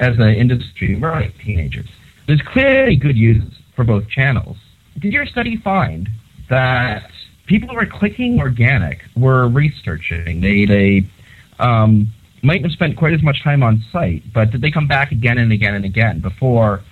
as 0.00 0.16
an 0.18 0.28
industry, 0.28 0.96
we're 0.96 1.10
like 1.10 1.36
teenagers. 1.38 1.88
There's 2.26 2.42
clearly 2.42 2.96
good 2.96 3.16
uses 3.16 3.52
for 3.74 3.84
both 3.84 4.08
channels. 4.08 4.56
Did 4.98 5.12
your 5.12 5.26
study 5.26 5.56
find 5.56 6.08
that 6.48 7.10
people 7.46 7.68
who 7.68 7.76
were 7.76 7.86
clicking 7.86 8.40
organic 8.40 9.02
were 9.14 9.48
researching? 9.48 10.40
They 10.40 10.64
they 10.64 11.06
um, 11.58 12.08
might 12.42 12.62
have 12.62 12.72
spent 12.72 12.96
quite 12.96 13.12
as 13.12 13.22
much 13.22 13.42
time 13.42 13.62
on 13.62 13.82
site, 13.92 14.22
but 14.32 14.50
did 14.50 14.60
they 14.60 14.70
come 14.70 14.88
back 14.88 15.12
again 15.12 15.38
and 15.38 15.52
again 15.52 15.74
and 15.74 15.84
again 15.84 16.20
before 16.20 16.82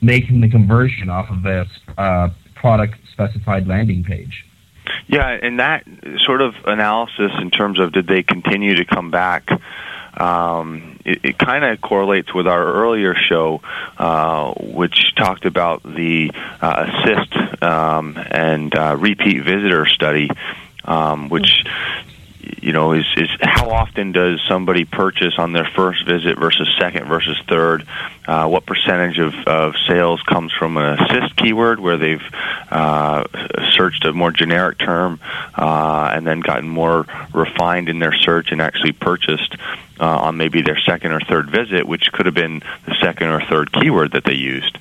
making 0.00 0.40
the 0.40 0.48
conversion 0.48 1.08
off 1.08 1.30
of 1.30 1.42
this 1.42 1.68
uh, 1.96 2.28
product 2.54 2.98
specified 3.12 3.66
landing 3.66 4.02
page? 4.02 4.44
Yeah, 5.06 5.38
and 5.40 5.60
that 5.60 5.86
sort 6.24 6.42
of 6.42 6.54
analysis 6.64 7.32
in 7.40 7.50
terms 7.50 7.78
of 7.78 7.92
did 7.92 8.06
they 8.06 8.22
continue 8.22 8.74
to 8.76 8.84
come 8.84 9.10
back 9.10 9.48
um, 10.14 10.98
it, 11.04 11.24
it 11.24 11.38
kind 11.38 11.64
of 11.64 11.80
correlates 11.80 12.32
with 12.34 12.46
our 12.46 12.62
earlier 12.62 13.14
show, 13.14 13.60
uh, 13.98 14.52
which 14.52 15.14
talked 15.16 15.44
about 15.44 15.82
the 15.82 16.30
uh, 16.60 16.86
assist 16.88 17.62
um, 17.62 18.16
and 18.16 18.74
uh, 18.74 18.96
repeat 18.98 19.42
visitor 19.42 19.86
study, 19.86 20.30
um, 20.84 21.28
which 21.28 21.64
you 22.60 22.72
know 22.72 22.92
is 22.92 23.06
is 23.16 23.28
how 23.40 23.70
often 23.70 24.12
does 24.12 24.40
somebody 24.48 24.84
purchase 24.84 25.34
on 25.38 25.52
their 25.52 25.68
first 25.76 26.06
visit 26.06 26.38
versus 26.38 26.68
second 26.78 27.06
versus 27.06 27.38
third? 27.48 27.86
Uh, 28.26 28.46
what 28.48 28.66
percentage 28.66 29.18
of, 29.18 29.34
of 29.46 29.74
sales 29.88 30.22
comes 30.22 30.52
from 30.52 30.76
an 30.76 31.00
assist 31.00 31.36
keyword 31.36 31.80
where 31.80 31.96
they've 31.96 32.22
uh, 32.70 33.24
searched 33.72 34.04
a 34.04 34.12
more 34.12 34.30
generic 34.30 34.78
term 34.78 35.18
uh, 35.54 36.10
and 36.14 36.26
then 36.26 36.40
gotten 36.40 36.68
more 36.68 37.06
refined 37.32 37.88
in 37.88 37.98
their 37.98 38.14
search 38.14 38.52
and 38.52 38.60
actually 38.62 38.92
purchased 38.92 39.56
uh, 40.00 40.06
on 40.06 40.36
maybe 40.36 40.62
their 40.62 40.78
second 40.78 41.12
or 41.12 41.20
third 41.20 41.50
visit, 41.50 41.86
which 41.86 42.12
could 42.12 42.26
have 42.26 42.34
been 42.34 42.62
the 42.86 42.94
second 43.00 43.28
or 43.28 43.40
third 43.44 43.72
keyword 43.72 44.12
that 44.12 44.24
they 44.24 44.34
used. 44.34 44.78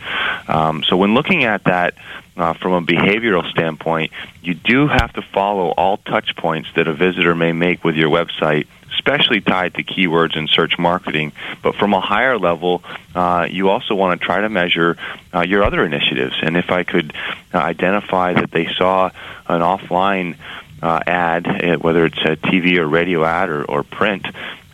Um, 0.47 0.83
so 0.83 0.97
when 0.97 1.13
looking 1.13 1.43
at 1.43 1.63
that 1.65 1.95
uh, 2.37 2.53
from 2.53 2.73
a 2.73 2.81
behavioral 2.81 3.49
standpoint, 3.51 4.11
you 4.41 4.53
do 4.53 4.87
have 4.87 5.13
to 5.13 5.21
follow 5.21 5.69
all 5.69 5.97
touch 5.97 6.35
points 6.35 6.69
that 6.75 6.87
a 6.87 6.93
visitor 6.93 7.35
may 7.35 7.51
make 7.51 7.83
with 7.83 7.95
your 7.95 8.09
website 8.09 8.67
especially 8.93 9.41
tied 9.41 9.73
to 9.73 9.83
keywords 9.83 10.37
and 10.37 10.49
search 10.49 10.77
marketing. 10.77 11.31
But 11.63 11.75
from 11.75 11.93
a 11.93 12.01
higher 12.01 12.37
level, 12.37 12.83
uh, 13.15 13.47
you 13.49 13.69
also 13.69 13.95
want 13.95 14.19
to 14.19 14.25
try 14.25 14.41
to 14.41 14.49
measure 14.49 14.97
uh, 15.33 15.41
your 15.41 15.63
other 15.63 15.83
initiatives. 15.83 16.35
And 16.41 16.55
if 16.55 16.69
I 16.69 16.83
could 16.83 17.13
uh, 17.53 17.57
identify 17.57 18.33
that 18.33 18.51
they 18.51 18.67
saw 18.77 19.09
an 19.47 19.61
offline 19.61 20.35
uh, 20.81 20.99
ad, 21.05 21.47
uh, 21.47 21.77
whether 21.77 22.05
it's 22.05 22.19
a 22.19 22.35
TV 22.35 22.77
or 22.77 22.87
radio 22.87 23.23
ad 23.23 23.49
or, 23.49 23.63
or 23.63 23.83
print, 23.83 24.25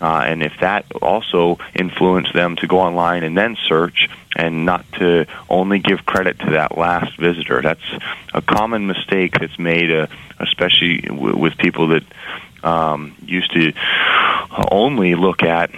uh, 0.02 0.24
and 0.26 0.44
if 0.44 0.54
that 0.62 0.86
also 1.02 1.58
influenced 1.74 2.34
them 2.34 2.56
to 2.58 2.68
go 2.68 2.80
online 2.80 3.24
and 3.24 3.38
then 3.38 3.58
search 3.68 4.10
and 4.36 4.66
not 4.66 4.86
to 4.94 5.26
only 5.50 5.80
give 5.80 6.06
credit 6.06 6.40
to 6.40 6.52
that 6.52 6.78
last 6.78 7.18
visitor, 7.18 7.62
that's 7.62 7.82
a 8.34 8.42
common 8.42 8.88
mistake 8.88 9.34
that's 9.40 9.58
made, 9.58 9.92
uh, 9.92 10.08
especially 10.40 11.02
w- 11.02 11.38
with 11.38 11.58
people 11.58 11.88
that 11.88 12.04
um, 12.64 13.16
used 13.26 13.52
to 13.54 13.74
only 14.72 15.16
look 15.16 15.44
at 15.44 15.72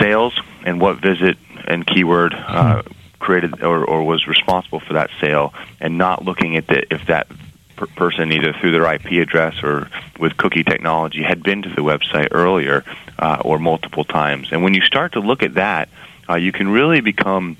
sales 0.00 0.38
and 0.64 0.80
what 0.80 0.98
visit 0.98 1.36
and 1.66 1.86
keyword 1.86 2.34
uh, 2.34 2.82
created 3.18 3.62
or, 3.62 3.84
or 3.84 4.04
was 4.04 4.26
responsible 4.26 4.80
for 4.80 4.94
that 4.94 5.10
sale, 5.20 5.54
and 5.80 5.96
not 5.96 6.24
looking 6.24 6.56
at 6.56 6.66
the, 6.66 6.92
if 6.92 7.06
that 7.06 7.26
per- 7.76 7.86
person 7.86 8.32
either 8.32 8.52
through 8.52 8.72
their 8.72 8.92
IP 8.94 9.12
address 9.22 9.62
or 9.62 9.88
with 10.18 10.36
cookie 10.36 10.64
technology 10.64 11.22
had 11.22 11.42
been 11.42 11.62
to 11.62 11.68
the 11.68 11.82
website 11.82 12.28
earlier 12.30 12.84
uh, 13.18 13.42
or 13.44 13.58
multiple 13.58 14.04
times. 14.04 14.48
And 14.52 14.62
when 14.62 14.74
you 14.74 14.82
start 14.82 15.12
to 15.12 15.20
look 15.20 15.42
at 15.42 15.54
that, 15.54 15.88
uh, 16.28 16.36
you 16.36 16.52
can 16.52 16.68
really 16.68 17.00
become 17.00 17.56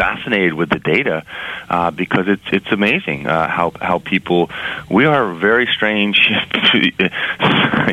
fascinated 0.00 0.54
with 0.54 0.70
the 0.70 0.78
data 0.78 1.24
uh, 1.68 1.90
because 1.90 2.26
it's 2.26 2.42
it's 2.52 2.72
amazing 2.72 3.26
uh, 3.26 3.46
how 3.46 3.70
how 3.80 3.98
people 3.98 4.50
we 4.90 5.04
are 5.04 5.34
very 5.34 5.66
strange 5.66 6.18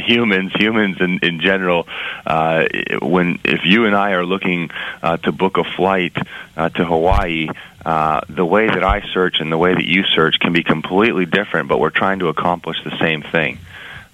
humans 0.05 0.53
humans 0.55 1.01
in 1.01 1.19
in 1.19 1.41
general 1.41 1.86
uh, 2.25 2.65
when 3.01 3.39
if 3.43 3.65
you 3.65 3.86
and 3.86 3.95
I 3.95 4.12
are 4.12 4.25
looking 4.25 4.69
uh, 5.03 5.17
to 5.17 5.33
book 5.33 5.57
a 5.57 5.65
flight 5.65 6.15
uh, 6.55 6.69
to 6.69 6.86
Hawaii 6.86 7.49
uh, 7.88 8.21
the 8.28 8.45
way 8.45 8.67
that 8.67 8.84
I 8.84 9.02
search 9.13 9.39
and 9.39 9.52
the 9.52 9.58
way 9.58 9.73
that 9.73 9.86
you 9.86 10.04
search 10.04 10.39
can 10.39 10.52
be 10.54 10.63
completely 10.63 11.26
different 11.26 11.69
but 11.69 11.80
we're 11.80 11.89
trying 11.89 12.19
to 12.19 12.28
accomplish 12.28 12.84
the 12.84 12.97
same 13.00 13.21
thing 13.21 13.60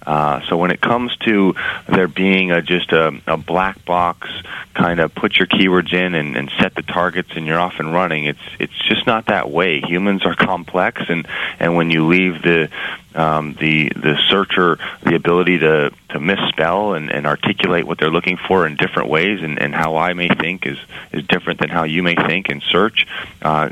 uh, 0.06 0.40
so 0.48 0.56
when 0.56 0.70
it 0.70 0.80
comes 0.80 1.16
to 1.18 1.54
there 1.88 2.08
being 2.08 2.52
a, 2.52 2.60
just 2.60 2.92
a, 2.92 3.18
a 3.26 3.36
black 3.36 3.84
box 3.84 4.28
kind 4.74 5.00
of 5.00 5.14
put 5.14 5.36
your 5.36 5.46
keywords 5.46 5.92
in 5.92 6.14
and, 6.14 6.36
and 6.36 6.50
set 6.60 6.74
the 6.74 6.82
targets 6.82 7.30
and 7.36 7.46
you're 7.46 7.58
off 7.58 7.78
and 7.78 7.92
running, 7.92 8.24
it's 8.24 8.40
it's 8.58 8.78
just 8.86 9.06
not 9.06 9.26
that 9.26 9.50
way. 9.50 9.80
Humans 9.80 10.26
are 10.26 10.34
complex, 10.34 11.02
and 11.08 11.26
and 11.58 11.74
when 11.74 11.90
you 11.90 12.06
leave 12.06 12.42
the 12.42 12.68
um, 13.14 13.54
the 13.60 13.90
the 13.90 14.16
searcher 14.28 14.78
the 15.02 15.14
ability 15.14 15.58
to 15.58 15.92
to 16.10 16.20
misspell 16.20 16.94
and, 16.94 17.10
and 17.10 17.26
articulate 17.26 17.86
what 17.86 17.98
they're 17.98 18.10
looking 18.10 18.36
for 18.36 18.66
in 18.66 18.76
different 18.76 19.08
ways, 19.08 19.42
and, 19.42 19.60
and 19.60 19.74
how 19.74 19.96
I 19.96 20.12
may 20.12 20.28
think 20.28 20.66
is 20.66 20.78
is 21.12 21.26
different 21.26 21.60
than 21.60 21.68
how 21.70 21.84
you 21.84 22.02
may 22.02 22.14
think 22.14 22.48
and 22.48 22.62
search. 22.62 23.06
Uh, 23.42 23.68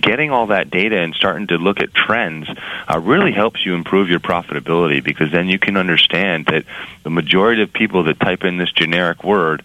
getting 0.00 0.30
all 0.30 0.48
that 0.48 0.70
data 0.70 0.98
and 0.98 1.14
starting 1.14 1.48
to 1.48 1.58
look 1.58 1.80
at 1.80 1.92
trends 1.94 2.48
uh, 2.88 2.98
really 2.98 3.32
helps 3.32 3.64
you 3.64 3.74
improve 3.74 4.08
your 4.08 4.20
profitability 4.20 5.02
because 5.02 5.30
then 5.32 5.48
you 5.48 5.58
can 5.58 5.76
understand 5.76 6.46
that 6.46 6.64
the 7.02 7.10
majority 7.10 7.62
of 7.62 7.72
people 7.72 8.04
that 8.04 8.20
type 8.20 8.44
in 8.44 8.56
this 8.56 8.72
generic 8.72 9.24
word 9.24 9.62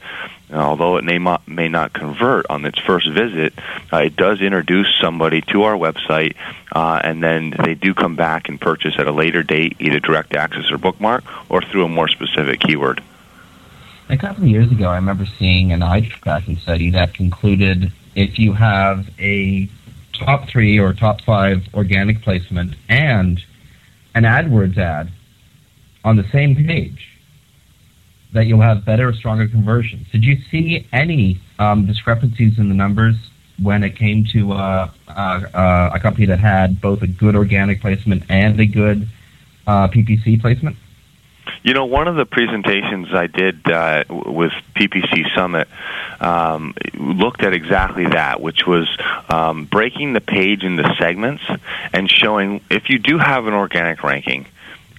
although 0.52 0.98
it 0.98 1.04
may 1.04 1.18
not, 1.18 1.48
may 1.48 1.68
not 1.68 1.94
convert 1.94 2.46
on 2.50 2.66
its 2.66 2.80
first 2.80 3.10
visit, 3.10 3.54
uh, 3.92 3.98
it 3.98 4.16
does 4.16 4.42
introduce 4.42 4.88
somebody 5.02 5.42
to 5.42 5.64
our 5.64 5.76
website, 5.76 6.36
uh, 6.72 7.00
and 7.04 7.24
then 7.24 7.54
they 7.64 7.74
do 7.74 7.94
come 7.94 8.16
back 8.16 8.50
and 8.50 8.60
purchase 8.60 8.96
at 8.98 9.08
a 9.08 9.12
later 9.12 9.44
date, 9.44 9.76
either 9.80 10.00
direct 10.00 10.36
access 10.36 10.72
or 10.72 10.78
bookmark, 10.78 11.24
or 11.50 11.62
through 11.62 11.86
a 11.86 11.90
more 11.90 12.08
specific 12.08 12.60
keyword. 12.60 13.02
A 14.08 14.18
couple 14.18 14.44
of 14.44 14.50
years 14.50 14.72
ago, 14.72 14.90
I 14.90 14.96
remember 14.96 15.26
seeing 15.26 15.72
an 15.72 15.82
eye 15.82 16.02
tracking 16.02 16.58
study 16.58 16.92
that 16.92 17.16
concluded 17.16 17.92
if 18.14 18.38
you 18.38 18.54
have 18.54 19.10
a 19.20 19.68
top 20.14 20.48
three 20.48 20.80
or 20.80 20.94
top 20.94 21.22
five 21.22 21.68
organic 21.74 22.22
placement 22.22 22.76
and 22.88 23.44
an 24.14 24.24
AdWords 24.24 24.78
ad 24.78 25.12
on 26.04 26.18
the 26.18 26.24
same 26.32 26.56
page, 26.56 27.15
that 28.36 28.46
you'll 28.46 28.62
have 28.62 28.86
better 28.86 29.12
stronger 29.14 29.48
conversions. 29.48 30.08
Did 30.12 30.24
you 30.24 30.38
see 30.52 30.88
any 30.92 31.40
um, 31.58 31.86
discrepancies 31.88 32.60
in 32.60 32.70
the 32.70 32.76
numbers 32.76 33.16
when 33.62 33.84
it 33.84 33.96
came 33.96 34.26
to 34.26 34.52
uh, 34.52 34.92
uh, 35.08 35.12
uh, 35.12 35.92
a 35.94 36.00
company 36.00 36.26
that 36.28 36.40
had 36.40 36.82
both 36.82 37.02
a 37.02 37.08
good 37.08 37.36
organic 37.36 37.82
placement 37.82 38.24
and 38.30 38.60
a 38.60 38.66
good 38.66 39.08
uh, 39.66 39.88
PPC 39.88 40.40
placement? 40.40 40.76
You 41.64 41.74
know, 41.74 41.86
one 41.86 42.08
of 42.08 42.16
the 42.16 42.26
presentations 42.26 43.08
I 43.14 43.28
did 43.28 43.72
uh, 43.72 44.04
with 44.10 44.52
PPC 44.76 45.34
Summit 45.34 45.68
um, 46.20 46.74
looked 46.94 47.42
at 47.44 47.54
exactly 47.54 48.06
that, 48.08 48.42
which 48.42 48.68
was 48.68 48.88
um, 49.30 49.66
breaking 49.66 50.14
the 50.14 50.22
page 50.22 50.64
into 50.64 50.84
segments 51.00 51.44
and 51.94 52.12
showing 52.12 52.62
if 52.70 52.90
you 52.90 53.00
do 53.00 53.18
have 53.18 53.48
an 53.48 53.54
organic 53.54 54.04
ranking 54.04 54.46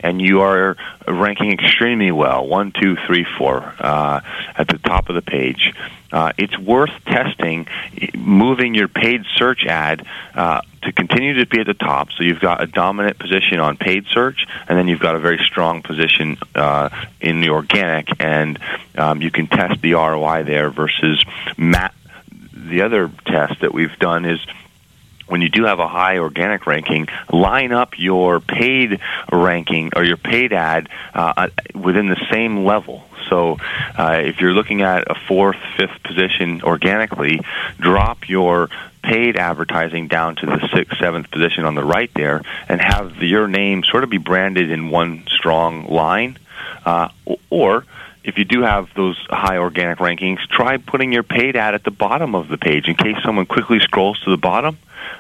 and 0.01 0.21
you 0.21 0.41
are 0.43 0.77
ranking 1.07 1.53
extremely 1.53 2.13
well, 2.13 2.47
one, 2.47 2.73
two, 2.73 2.97
three, 3.07 3.27
four, 3.39 3.63
uh, 3.79 4.21
at 4.57 4.69
the 4.69 4.79
top 4.79 5.09
of 5.09 5.15
the 5.15 5.23
page, 5.23 5.73
uh, 6.13 6.33
it's 6.39 6.57
worth 6.59 6.91
testing 7.05 7.67
moving 8.15 8.75
your 8.75 8.89
paid 8.89 9.25
search 9.37 9.67
ad 9.67 10.07
uh, 10.35 10.61
to 10.83 10.93
continue 10.93 11.35
to 11.35 11.47
be 11.47 11.61
at 11.61 11.67
the 11.67 11.75
top. 11.75 12.11
So 12.13 12.23
you've 12.23 12.41
got 12.41 12.63
a 12.63 12.67
dominant 12.67 13.19
position 13.19 13.59
on 13.61 13.77
paid 13.77 14.07
search, 14.07 14.47
and 14.69 14.79
then 14.79 14.89
you've 14.89 15.01
got 15.01 15.15
a 15.15 15.19
very 15.19 15.39
strong 15.39 15.83
position 15.83 16.39
uh, 16.55 16.91
in 17.21 17.41
the 17.41 17.51
organic, 17.51 18.09
and 18.21 18.59
um, 18.97 19.21
you 19.21 19.31
can 19.31 19.47
test 19.47 19.81
the 19.83 19.95
ROI 19.95 20.45
there 20.45 20.71
versus 20.71 21.23
mat. 21.57 21.95
The 22.53 22.83
other 22.83 23.11
test 23.27 23.61
that 23.61 23.75
we've 23.75 23.97
done 23.99 24.25
is 24.25 24.41
when 25.27 25.43
you 25.43 25.49
do 25.49 25.65
have 25.65 25.79
a 25.79 25.89
high 25.89 26.19
organic 26.19 26.67
ranking, 26.67 27.09
line 27.33 27.73
up 27.73 27.99
your 27.99 28.41
paid 28.41 29.01
ranking 29.33 29.91
or 29.97 30.05
your 30.05 30.17
paid 30.17 30.53
ad 30.53 30.89
uh, 31.15 31.49
within 31.75 32.07
the 32.09 32.21
same 32.31 32.65
level. 32.65 33.05
So 33.29 33.59
uh, 33.99 34.21
if 34.25 34.41
you're 34.41 34.53
looking 34.53 34.83
at 34.83 35.11
a 35.11 35.15
fourth, 35.27 35.57
fifth 35.77 36.03
position 36.03 36.63
organically, 36.63 37.41
drop 37.79 38.29
your 38.29 38.69
paid 39.03 39.37
advertising 39.37 40.09
down 40.09 40.37
to 40.37 40.47
the 40.47 40.69
sixth, 40.73 40.99
seventh 40.99 41.31
position 41.31 41.65
on 41.65 41.75
the 41.75 41.85
right 41.85 42.11
there, 42.15 42.43
and 42.69 42.81
have 42.81 43.23
your 43.23 43.47
name 43.49 43.85
sort 43.85 44.05
of 44.05 44.11
be 44.11 44.19
branded 44.19 44.71
in 44.71 44.91
one 44.91 45.25
strong 45.29 45.87
line. 45.87 46.39
Uh, 46.85 47.09
or 47.51 47.85
if 48.27 48.39
you 48.39 48.45
do 48.45 48.63
have 48.63 48.89
those 48.95 49.17
high 49.31 49.57
organic 49.57 49.99
rankings, 49.99 50.39
try 50.49 50.77
putting 50.77 51.13
your 51.13 51.23
paid 51.23 51.57
ad 51.57 51.75
at 51.75 51.85
the 51.85 51.91
bottom 51.91 52.35
of 52.35 52.49
the 52.49 52.59
page 52.59 52.89
in 52.89 52.95
case 52.97 53.17
someone 53.25 53.47
quickly 53.47 53.81
scrolls 53.81 54.21
to 54.25 54.31
the 54.31 54.37
bottom. 54.37 54.77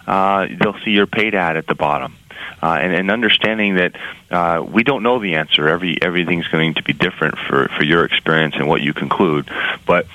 Uh, 0.07 0.49
they'll 0.61 0.79
see 0.85 0.90
your 0.90 1.07
paid 1.07 1.35
ad 1.35 1.57
at 1.57 1.66
the 1.66 1.75
bottom 1.75 2.16
uh, 2.62 2.79
and, 2.81 2.92
and 2.92 3.11
understanding 3.11 3.77
that 3.77 3.95
uh, 4.31 4.62
we 4.62 4.83
don't 4.83 5.03
know 5.03 5.19
the 5.19 5.35
answer. 5.35 5.69
Every 5.69 6.01
everything's 6.01 6.49
going 6.49 6.75
to 6.75 6.83
be 6.83 6.92
different 6.92 7.38
for 7.38 7.69
for 7.69 7.85
your 7.85 8.05
experience 8.05 8.57
and 8.57 8.69
what 8.69 8.81
you 8.81 8.92
conclude. 8.92 9.49
But 9.87 10.07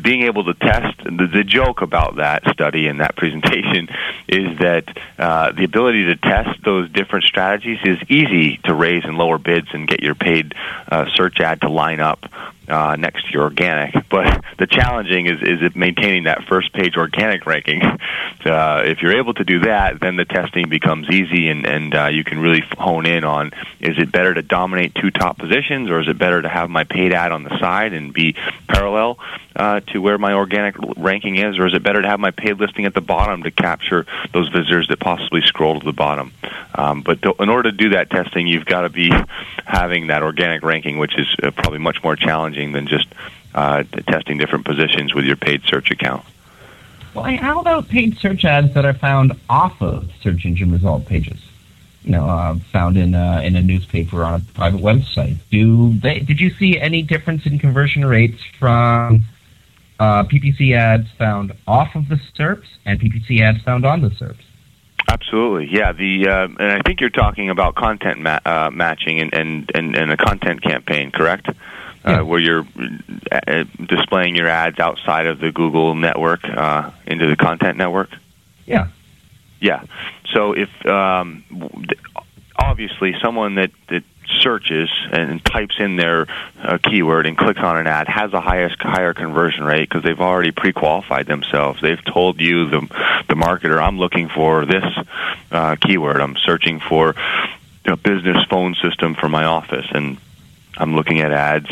being 0.00 0.22
able 0.22 0.44
to 0.44 0.54
test 0.54 1.04
the, 1.04 1.28
the 1.32 1.44
joke 1.44 1.82
about 1.82 2.16
that 2.16 2.42
study 2.52 2.88
and 2.88 3.00
that 3.00 3.16
presentation 3.16 3.88
is 4.28 4.58
that 4.58 4.84
uh, 5.18 5.52
the 5.52 5.64
ability 5.64 6.04
to 6.04 6.16
test 6.16 6.62
those 6.64 6.90
different 6.90 7.24
strategies 7.24 7.78
is 7.84 7.98
easy 8.08 8.58
to 8.64 8.74
raise 8.74 9.04
and 9.04 9.16
lower 9.16 9.38
bids 9.38 9.68
and 9.72 9.88
get 9.88 10.02
your 10.02 10.14
paid 10.14 10.54
uh, 10.88 11.06
search 11.14 11.40
ad 11.40 11.60
to 11.60 11.68
line 11.68 12.00
up 12.00 12.24
uh, 12.68 12.96
next 12.96 13.26
to 13.26 13.32
your 13.32 13.44
organic. 13.44 13.94
But 14.14 14.44
the 14.58 14.68
challenging 14.68 15.26
is 15.26 15.42
is 15.42 15.74
maintaining 15.74 16.24
that 16.24 16.44
first 16.44 16.72
page 16.72 16.96
organic 16.96 17.46
ranking. 17.46 17.82
Uh, 18.44 18.82
if 18.84 19.00
you're 19.00 19.16
able 19.16 19.32
to 19.32 19.42
do 19.42 19.60
that, 19.60 20.00
then 20.00 20.16
the 20.16 20.26
testing 20.26 20.68
becomes 20.68 21.08
easy, 21.08 21.48
and 21.48 21.64
and 21.66 21.94
uh, 21.94 22.06
you 22.08 22.24
can 22.24 22.38
really 22.38 22.62
hone 22.76 23.06
in 23.06 23.24
on 23.24 23.52
is 23.80 23.96
it 23.96 24.12
better 24.12 24.34
to 24.34 24.42
dominate 24.42 24.94
two 24.94 25.10
top 25.10 25.38
positions, 25.38 25.88
or 25.88 25.98
is 25.98 26.08
it 26.08 26.18
better 26.18 26.42
to 26.42 26.48
have 26.48 26.68
my 26.68 26.84
paid 26.84 27.14
ad 27.14 27.32
on 27.32 27.42
the 27.42 27.58
side 27.58 27.94
and 27.94 28.12
be 28.12 28.36
parallel 28.68 29.18
uh, 29.56 29.80
to 29.80 29.98
where 30.00 30.18
my 30.18 30.34
organic 30.34 30.74
ranking 30.98 31.36
is, 31.36 31.58
or 31.58 31.66
is 31.66 31.72
it 31.72 31.82
better 31.82 32.02
to 32.02 32.08
have 32.08 32.20
my 32.20 32.32
paid 32.32 32.60
listing 32.60 32.84
at 32.84 32.92
the 32.92 33.00
bottom 33.00 33.44
to 33.44 33.50
capture 33.50 34.04
those 34.34 34.50
visitors 34.50 34.88
that 34.88 35.00
possibly 35.00 35.40
scroll 35.40 35.80
to 35.80 35.86
the 35.86 35.92
bottom? 35.92 36.32
Um, 36.74 37.00
but 37.00 37.22
to, 37.22 37.34
in 37.40 37.48
order 37.48 37.70
to 37.70 37.76
do 37.76 37.90
that 37.90 38.10
testing, 38.10 38.46
you've 38.46 38.66
got 38.66 38.82
to 38.82 38.90
be 38.90 39.10
having 39.64 40.08
that 40.08 40.22
organic 40.22 40.62
ranking, 40.62 40.98
which 40.98 41.18
is 41.18 41.26
uh, 41.42 41.50
probably 41.50 41.78
much 41.78 42.02
more 42.02 42.14
challenging 42.14 42.53
than 42.72 42.86
just 42.86 43.06
uh, 43.54 43.82
testing 44.08 44.38
different 44.38 44.64
positions 44.64 45.14
with 45.14 45.24
your 45.24 45.36
paid 45.36 45.62
search 45.64 45.90
account. 45.90 46.24
Well, 47.14 47.24
how 47.36 47.60
about 47.60 47.88
paid 47.88 48.18
search 48.18 48.44
ads 48.44 48.74
that 48.74 48.84
are 48.84 48.94
found 48.94 49.32
off 49.48 49.80
of 49.80 50.10
search 50.20 50.44
engine 50.44 50.72
result 50.72 51.06
pages? 51.06 51.38
You 52.02 52.10
know, 52.12 52.28
uh, 52.28 52.56
found 52.72 52.96
in 52.96 53.14
uh, 53.14 53.40
in 53.42 53.56
a 53.56 53.62
newspaper 53.62 54.24
on 54.24 54.34
a 54.34 54.44
private 54.52 54.80
website. 54.80 55.36
Do 55.50 55.98
they? 56.00 56.18
Did 56.18 56.40
you 56.40 56.50
see 56.50 56.78
any 56.78 57.02
difference 57.02 57.46
in 57.46 57.58
conversion 57.58 58.04
rates 58.04 58.42
from 58.58 59.24
uh, 59.98 60.24
PPC 60.24 60.76
ads 60.76 61.06
found 61.16 61.52
off 61.66 61.94
of 61.94 62.08
the 62.08 62.20
SERPs 62.36 62.66
and 62.84 63.00
PPC 63.00 63.40
ads 63.40 63.62
found 63.62 63.86
on 63.86 64.02
the 64.02 64.10
SERPs? 64.10 64.42
Absolutely, 65.08 65.68
yeah. 65.70 65.92
The 65.92 66.28
uh, 66.28 66.48
and 66.58 66.72
I 66.72 66.80
think 66.84 67.00
you're 67.00 67.10
talking 67.10 67.48
about 67.48 67.74
content 67.74 68.20
ma- 68.20 68.40
uh, 68.44 68.70
matching 68.72 69.20
and, 69.20 69.32
and, 69.32 69.70
and, 69.74 69.96
and 69.96 70.10
a 70.10 70.16
content 70.16 70.62
campaign, 70.62 71.10
correct? 71.10 71.48
Uh, 72.04 72.20
where 72.20 72.38
you're 72.38 72.66
uh, 73.32 73.64
displaying 73.88 74.36
your 74.36 74.46
ads 74.46 74.78
outside 74.78 75.26
of 75.26 75.38
the 75.38 75.50
Google 75.50 75.94
network 75.94 76.44
uh, 76.44 76.90
into 77.06 77.26
the 77.26 77.34
content 77.34 77.78
network. 77.78 78.10
Yeah. 78.66 78.88
Yeah. 79.58 79.84
So 80.34 80.52
if 80.52 80.68
um, 80.84 81.44
obviously 82.56 83.14
someone 83.22 83.54
that 83.54 83.70
that 83.88 84.04
searches 84.40 84.90
and 85.12 85.44
types 85.44 85.76
in 85.78 85.96
their 85.96 86.26
uh, 86.62 86.78
keyword 86.82 87.26
and 87.26 87.36
clicks 87.36 87.60
on 87.60 87.78
an 87.78 87.86
ad 87.86 88.08
has 88.08 88.32
a 88.32 88.40
highest 88.40 88.76
higher 88.80 89.14
conversion 89.14 89.64
rate 89.64 89.88
because 89.88 90.02
they've 90.02 90.20
already 90.20 90.50
pre-qualified 90.50 91.26
themselves. 91.26 91.80
They've 91.80 92.04
told 92.04 92.40
you 92.40 92.68
the 92.68 92.80
the 93.28 93.34
marketer, 93.34 93.82
I'm 93.82 93.98
looking 93.98 94.28
for 94.28 94.66
this 94.66 94.84
uh, 95.50 95.76
keyword. 95.76 96.20
I'm 96.20 96.36
searching 96.36 96.80
for 96.80 97.14
a 97.86 97.96
business 97.96 98.44
phone 98.48 98.74
system 98.74 99.14
for 99.14 99.28
my 99.28 99.44
office, 99.44 99.86
and 99.90 100.18
I'm 100.76 100.96
looking 100.96 101.20
at 101.20 101.32
ads 101.32 101.68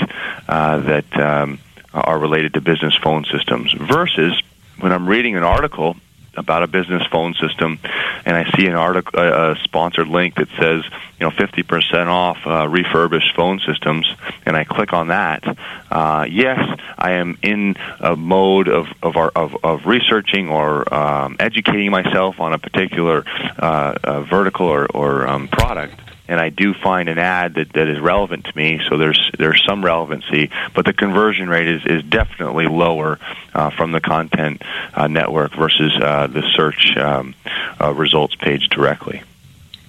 uh, 0.48 0.78
that 0.78 1.18
um, 1.18 1.58
are 1.92 2.18
related 2.18 2.54
to 2.54 2.60
business 2.60 2.94
phone 3.02 3.24
systems. 3.24 3.72
Versus 3.72 4.40
when 4.80 4.92
I'm 4.92 5.08
reading 5.08 5.36
an 5.36 5.42
article 5.42 5.96
about 6.34 6.62
a 6.62 6.66
business 6.66 7.02
phone 7.10 7.34
system, 7.34 7.78
and 8.24 8.36
I 8.36 8.50
see 8.56 8.66
an 8.66 8.74
article, 8.74 9.20
a 9.20 9.56
sponsored 9.64 10.08
link 10.08 10.36
that 10.36 10.48
says, 10.58 10.82
you 11.20 11.26
know, 11.26 11.30
50% 11.30 12.06
off 12.06 12.38
uh, 12.46 12.66
refurbished 12.68 13.34
phone 13.36 13.60
systems, 13.60 14.10
and 14.46 14.56
I 14.56 14.64
click 14.64 14.92
on 14.92 15.08
that. 15.08 15.44
Uh, 15.90 16.26
yes, 16.28 16.58
I 16.96 17.12
am 17.12 17.38
in 17.42 17.76
a 18.00 18.16
mode 18.16 18.68
of 18.68 18.86
of, 19.02 19.16
our, 19.16 19.30
of, 19.34 19.56
of 19.62 19.86
researching 19.86 20.48
or 20.48 20.92
um, 20.92 21.36
educating 21.38 21.90
myself 21.90 22.40
on 22.40 22.52
a 22.52 22.58
particular 22.58 23.24
uh, 23.58 23.94
uh 24.02 24.22
vertical 24.22 24.66
or, 24.66 24.86
or 24.86 25.26
um, 25.26 25.48
product 25.48 26.00
and 26.32 26.40
I 26.40 26.48
do 26.48 26.72
find 26.72 27.10
an 27.10 27.18
ad 27.18 27.56
that, 27.56 27.74
that 27.74 27.88
is 27.88 28.00
relevant 28.00 28.46
to 28.46 28.56
me, 28.56 28.80
so 28.88 28.96
there's 28.96 29.30
there's 29.38 29.62
some 29.68 29.84
relevancy, 29.84 30.50
but 30.74 30.86
the 30.86 30.94
conversion 30.94 31.46
rate 31.46 31.68
is, 31.68 31.84
is 31.84 32.02
definitely 32.04 32.68
lower 32.68 33.18
uh, 33.52 33.68
from 33.68 33.92
the 33.92 34.00
content 34.00 34.62
uh, 34.94 35.08
network 35.08 35.54
versus 35.54 35.92
uh, 36.00 36.28
the 36.28 36.40
search 36.56 36.96
um, 36.96 37.34
uh, 37.78 37.92
results 37.92 38.34
page 38.34 38.70
directly. 38.70 39.22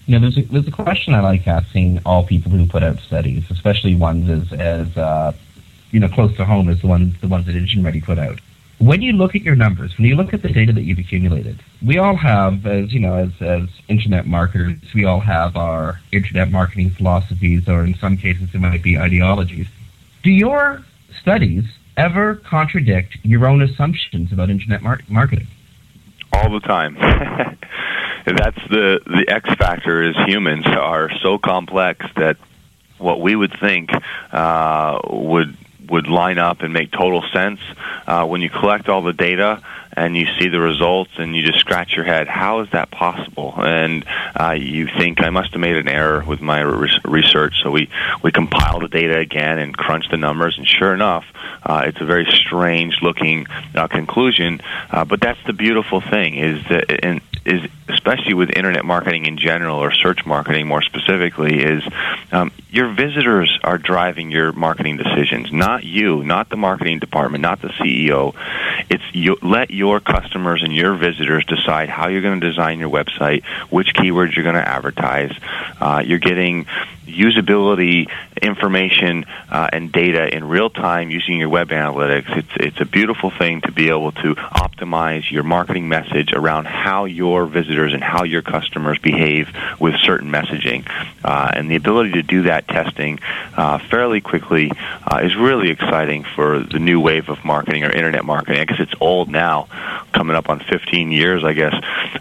You 0.05 0.19
know, 0.19 0.29
there's 0.29 0.37
a, 0.37 0.41
there's 0.41 0.67
a 0.67 0.71
question 0.71 1.13
I 1.13 1.21
like 1.21 1.47
asking 1.47 2.01
all 2.05 2.25
people 2.25 2.51
who 2.51 2.65
put 2.65 2.83
out 2.83 2.99
studies, 2.99 3.49
especially 3.49 3.95
ones 3.95 4.29
as 4.29 4.51
as 4.59 4.97
uh, 4.97 5.31
you 5.91 6.01
know 6.01 6.09
close 6.09 6.35
to 6.35 6.43
home 6.43 6.67
as 6.67 6.81
the 6.81 6.87
ones 6.87 7.15
the 7.21 7.29
ones 7.29 7.45
that 7.45 7.55
EngineReady 7.55 8.03
put 8.03 8.19
out 8.19 8.41
when 8.83 9.01
you 9.01 9.13
look 9.13 9.33
at 9.33 9.43
your 9.43 9.55
numbers, 9.55 9.97
when 9.97 10.07
you 10.07 10.15
look 10.15 10.33
at 10.33 10.41
the 10.41 10.49
data 10.49 10.73
that 10.73 10.81
you've 10.81 10.99
accumulated, 10.99 11.63
we 11.85 11.97
all 11.97 12.17
have, 12.17 12.65
as 12.65 12.91
you 12.91 12.99
know, 12.99 13.15
as, 13.15 13.31
as 13.39 13.69
internet 13.87 14.27
marketers, 14.27 14.77
we 14.93 15.05
all 15.05 15.21
have 15.21 15.55
our 15.55 16.01
internet 16.11 16.51
marketing 16.51 16.89
philosophies, 16.89 17.69
or 17.69 17.85
in 17.85 17.95
some 17.95 18.17
cases, 18.17 18.49
it 18.53 18.59
might 18.59 18.83
be 18.83 18.97
ideologies. 18.97 19.67
Do 20.21 20.31
your 20.31 20.83
studies 21.21 21.63
ever 21.95 22.35
contradict 22.35 23.17
your 23.23 23.47
own 23.47 23.61
assumptions 23.61 24.33
about 24.33 24.49
internet 24.49 24.81
mar- 24.81 25.01
marketing? 25.07 25.47
All 26.33 26.51
the 26.51 26.59
time. 26.59 26.95
That's 28.25 28.67
the 28.69 28.99
the 29.05 29.25
X 29.27 29.53
factor. 29.55 30.01
Is 30.01 30.15
humans 30.25 30.65
are 30.65 31.09
so 31.21 31.37
complex 31.37 32.05
that 32.15 32.37
what 32.97 33.21
we 33.21 33.35
would 33.35 33.53
think 33.59 33.91
uh, 34.31 34.99
would 35.09 35.57
would 35.89 36.07
line 36.07 36.37
up 36.37 36.61
and 36.61 36.73
make 36.73 36.91
total 36.91 37.23
sense 37.33 37.59
uh, 38.07 38.25
when 38.25 38.41
you 38.41 38.49
collect 38.49 38.89
all 38.89 39.01
the 39.01 39.13
data 39.13 39.61
and 39.95 40.15
you 40.15 40.27
see 40.39 40.49
the 40.49 40.59
results 40.59 41.11
and 41.17 41.35
you 41.35 41.43
just 41.43 41.59
scratch 41.59 41.95
your 41.95 42.05
head 42.05 42.27
how 42.27 42.61
is 42.61 42.69
that 42.71 42.91
possible? 42.91 43.53
And 43.57 44.05
uh, 44.39 44.51
you 44.51 44.87
think 44.87 45.21
i 45.21 45.29
must 45.29 45.51
have 45.51 45.61
made 45.61 45.75
an 45.75 45.87
error 45.87 46.23
with 46.25 46.41
my 46.41 46.61
re- 46.61 46.99
research. 47.05 47.61
So 47.63 47.71
we 47.71 47.89
we 48.23 48.31
compile 48.31 48.79
the 48.79 48.87
data 48.87 49.17
again 49.17 49.59
and 49.59 49.75
crunch 49.75 50.09
the 50.09 50.17
numbers 50.17 50.57
and 50.57 50.67
sure 50.67 50.93
enough 50.93 51.25
uh, 51.63 51.83
it's 51.85 52.01
a 52.01 52.05
very 52.05 52.25
strange 52.25 53.01
looking 53.01 53.47
uh, 53.75 53.87
conclusion. 53.87 54.61
Uh, 54.91 55.05
but 55.05 55.21
that's 55.21 55.39
the 55.45 55.53
beautiful 55.53 56.01
thing 56.01 56.35
is 56.35 56.63
that 56.69 57.21
is 57.45 57.69
especially 57.89 58.33
with 58.33 58.49
internet 58.55 58.85
marketing 58.85 59.25
in 59.25 59.37
general 59.37 59.77
or 59.77 59.91
search 59.91 60.25
marketing 60.25 60.65
more 60.67 60.81
specifically 60.81 61.61
is 61.61 61.83
um, 62.31 62.51
your 62.69 62.93
visitors 62.93 63.59
are 63.63 63.77
driving 63.77 64.31
your 64.31 64.51
marketing 64.53 64.97
decisions, 64.97 65.51
not 65.51 65.83
you, 65.83 66.23
not 66.23 66.49
the 66.49 66.55
marketing 66.55 66.99
department, 66.99 67.41
not 67.41 67.61
the 67.61 67.67
CEO. 67.67 68.33
It's 68.89 69.03
you, 69.11 69.37
let 69.41 69.71
your 69.71 69.82
customers 69.99 70.63
and 70.63 70.73
your 70.73 70.95
visitors 70.95 71.45
decide 71.45 71.89
how 71.89 72.07
you're 72.07 72.21
going 72.21 72.39
to 72.39 72.47
design 72.47 72.79
your 72.79 72.89
website, 72.89 73.43
which 73.69 73.93
keywords 73.93 74.35
you're 74.35 74.43
going 74.43 74.55
to 74.55 74.67
advertise. 74.67 75.33
Uh, 75.79 76.03
you're 76.05 76.19
getting 76.19 76.65
usability 77.05 78.09
information 78.43 79.25
uh, 79.49 79.69
and 79.71 79.91
data 79.91 80.33
in 80.35 80.43
real 80.47 80.69
time 80.69 81.09
using 81.09 81.39
your 81.39 81.49
web 81.49 81.69
analytics. 81.69 82.37
It's 82.37 82.49
it's 82.55 82.81
a 82.81 82.85
beautiful 82.85 83.31
thing 83.31 83.61
to 83.61 83.71
be 83.71 83.89
able 83.89 84.11
to 84.11 84.35
optimize 84.35 85.29
your 85.31 85.43
marketing 85.43 85.87
message 85.87 86.33
around 86.33 86.65
how 86.65 87.05
your 87.05 87.45
visitors 87.45 87.93
and 87.93 88.03
how 88.03 88.23
your 88.23 88.41
customers 88.41 88.99
behave 88.99 89.49
with 89.79 89.95
certain 89.95 90.29
messaging, 90.29 90.87
uh, 91.23 91.51
and 91.53 91.69
the 91.69 91.75
ability 91.75 92.11
to 92.13 92.23
do 92.23 92.43
that 92.43 92.67
testing 92.67 93.19
uh, 93.55 93.77
fairly 93.77 94.21
quickly 94.21 94.71
uh, 95.07 95.21
is 95.23 95.35
really 95.35 95.69
exciting 95.69 96.23
for 96.23 96.59
the 96.59 96.79
new 96.79 96.99
wave 96.99 97.29
of 97.29 97.43
marketing 97.45 97.83
or 97.83 97.91
internet 97.91 98.25
marketing. 98.25 98.59
I 98.59 98.65
guess 98.65 98.79
it's 98.79 98.93
old 98.99 99.29
now, 99.29 99.67
coming 100.13 100.35
up 100.35 100.49
on 100.49 100.59
15 100.59 101.11
years, 101.11 101.43
I 101.43 101.53
guess. 101.53 101.73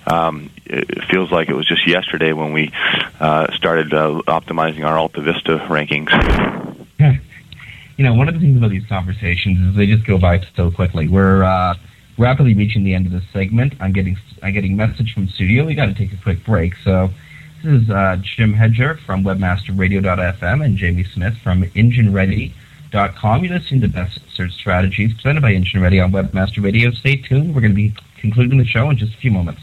Um, 0.07 0.51
it 0.65 1.05
feels 1.05 1.31
like 1.31 1.49
it 1.49 1.55
was 1.55 1.67
just 1.67 1.87
yesterday 1.87 2.33
when 2.33 2.53
we 2.53 2.73
uh, 3.21 3.53
started 3.53 3.93
uh, 3.93 4.23
optimizing 4.27 4.87
our 4.87 4.97
Alta 4.97 5.21
Vista 5.21 5.59
rankings. 5.69 6.12
You 7.99 8.05
know, 8.05 8.15
one 8.15 8.27
of 8.27 8.35
the 8.35 8.41
things 8.41 8.57
about 8.57 8.71
these 8.71 8.87
conversations 8.87 9.61
is 9.61 9.77
they 9.77 9.87
just 9.87 10.07
go 10.07 10.19
by 10.19 10.41
so 10.57 10.71
quickly. 10.71 11.09
We're 11.09 11.45
uh, 11.45 11.75
rapidly 12.19 12.55
reaching 12.55 12.85
the 12.85 12.95
end 12.95 13.07
of 13.07 13.13
this 13.13 13.25
segment. 13.33 13.75
I'm 13.81 13.93
getting 13.93 14.17
I'm 14.43 14.53
getting 14.53 14.77
message 14.77 15.13
from 15.15 15.29
studio. 15.29 15.67
We 15.67 15.75
got 15.75 15.87
to 15.87 15.95
take 15.95 16.13
a 16.13 16.17
quick 16.17 16.45
break. 16.45 16.75
So 16.83 17.11
this 17.63 17.83
is 17.83 17.91
uh, 17.91 18.17
Jim 18.21 18.55
Hedger 18.55 18.97
from 19.07 19.23
WebmasterRadio.fm 19.23 20.65
and 20.65 20.77
Jamie 20.77 21.05
Smith 21.05 21.37
from 21.39 21.63
EngineReady.com. 21.63 23.45
You're 23.45 23.59
listening 23.59 23.83
to 23.83 23.89
Best 23.89 24.19
Search 24.35 24.53
Strategies 24.53 25.15
presented 25.15 25.43
by 25.43 25.53
Engine 25.53 25.81
Ready 25.81 26.01
on 26.01 26.11
Webmaster 26.13 26.63
Radio. 26.63 26.91
Stay 26.91 27.17
tuned. 27.17 27.55
We're 27.55 27.61
going 27.61 27.73
to 27.73 27.77
be 27.77 27.95
concluding 28.19 28.59
the 28.59 28.65
show 28.65 28.91
in 28.91 28.97
just 28.97 29.15
a 29.15 29.19
few 29.19 29.31
moments. 29.31 29.63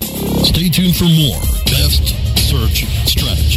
Stay 0.00 0.68
tuned 0.68 0.96
for 0.96 1.04
more 1.04 1.40
Best 1.66 2.08
Search 2.36 2.86
Strategies. 3.06 3.47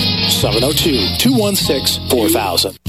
702-216-4000. 2.29 2.88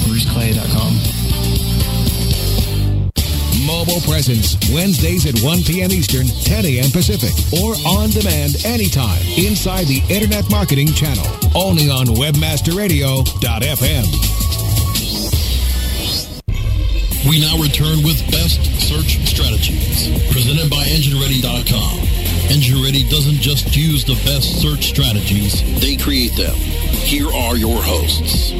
at 0.00 0.06
bruceclay.com. 0.06 0.94
Mobile 3.66 4.00
Presence, 4.02 4.56
Wednesdays 4.72 5.26
at 5.26 5.40
1 5.42 5.62
p.m. 5.62 5.90
Eastern, 5.90 6.26
10 6.26 6.64
a.m. 6.66 6.90
Pacific, 6.90 7.32
or 7.62 7.74
on 7.86 8.10
demand 8.10 8.56
anytime 8.64 9.20
inside 9.36 9.86
the 9.86 10.02
Internet 10.08 10.50
Marketing 10.50 10.88
Channel. 10.88 11.24
Only 11.54 11.88
on 11.90 12.06
WebmasterRadio.fm. 12.06 14.06
We 17.28 17.38
now 17.40 17.58
return 17.62 18.02
with 18.02 18.18
Best 18.32 18.64
Search 18.80 19.18
Strategies, 19.28 20.08
presented 20.32 20.70
by 20.70 20.84
EngineReady.com. 20.84 22.00
Engine 22.50 22.82
Ready 22.82 23.08
doesn't 23.08 23.40
just 23.40 23.76
use 23.76 24.04
the 24.04 24.16
best 24.24 24.60
search 24.60 24.88
strategies, 24.88 25.62
they 25.80 25.96
create 25.96 26.34
them. 26.34 26.54
Here 26.56 27.28
are 27.28 27.56
your 27.56 27.80
hosts. 27.80 28.50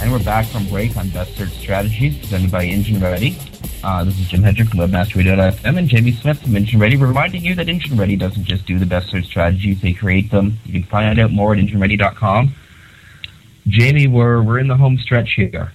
And 0.00 0.12
we're 0.12 0.22
back 0.22 0.46
from 0.46 0.68
break 0.68 0.96
on 0.96 1.08
Best 1.08 1.36
Search 1.36 1.52
Strategies 1.52 2.18
presented 2.18 2.50
by 2.50 2.64
Engine 2.64 3.00
Ready. 3.00 3.38
Uh, 3.82 4.04
this 4.04 4.18
is 4.18 4.28
Jim 4.28 4.42
Hedger 4.42 4.64
from 4.66 4.78
WebmasterRadio.fm 4.80 5.78
and 5.78 5.88
Jamie 5.88 6.12
Smith 6.12 6.40
from 6.42 6.54
Engine 6.54 6.78
Ready, 6.78 6.96
reminding 6.96 7.42
you 7.42 7.54
that 7.54 7.68
Engine 7.68 7.96
Ready 7.96 8.14
doesn't 8.14 8.44
just 8.44 8.66
do 8.66 8.78
the 8.78 8.86
best 8.86 9.08
search 9.08 9.24
strategies, 9.24 9.80
they 9.80 9.94
create 9.94 10.30
them. 10.30 10.58
You 10.64 10.74
can 10.74 10.82
find 10.84 11.18
out 11.18 11.32
more 11.32 11.54
at 11.54 11.58
EngineReady.com. 11.58 12.54
Jamie, 13.68 14.06
we're, 14.06 14.42
we're 14.42 14.58
in 14.58 14.68
the 14.68 14.76
home 14.76 14.98
stretch 14.98 15.32
here. 15.32 15.72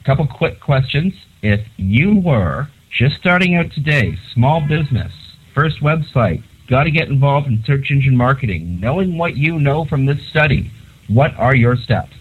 A 0.00 0.04
couple 0.04 0.26
quick 0.26 0.60
questions. 0.60 1.12
If 1.42 1.66
you 1.76 2.16
were 2.16 2.68
just 2.90 3.16
starting 3.16 3.56
out 3.56 3.72
today, 3.72 4.16
small 4.32 4.60
business, 4.60 5.12
first 5.52 5.80
website, 5.80 6.42
got 6.68 6.84
to 6.84 6.90
get 6.90 7.08
involved 7.08 7.48
in 7.48 7.62
search 7.64 7.90
engine 7.90 8.16
marketing, 8.16 8.78
knowing 8.80 9.18
what 9.18 9.36
you 9.36 9.58
know 9.58 9.84
from 9.84 10.06
this 10.06 10.22
study, 10.22 10.70
what 11.08 11.34
are 11.36 11.54
your 11.54 11.76
steps? 11.76 12.14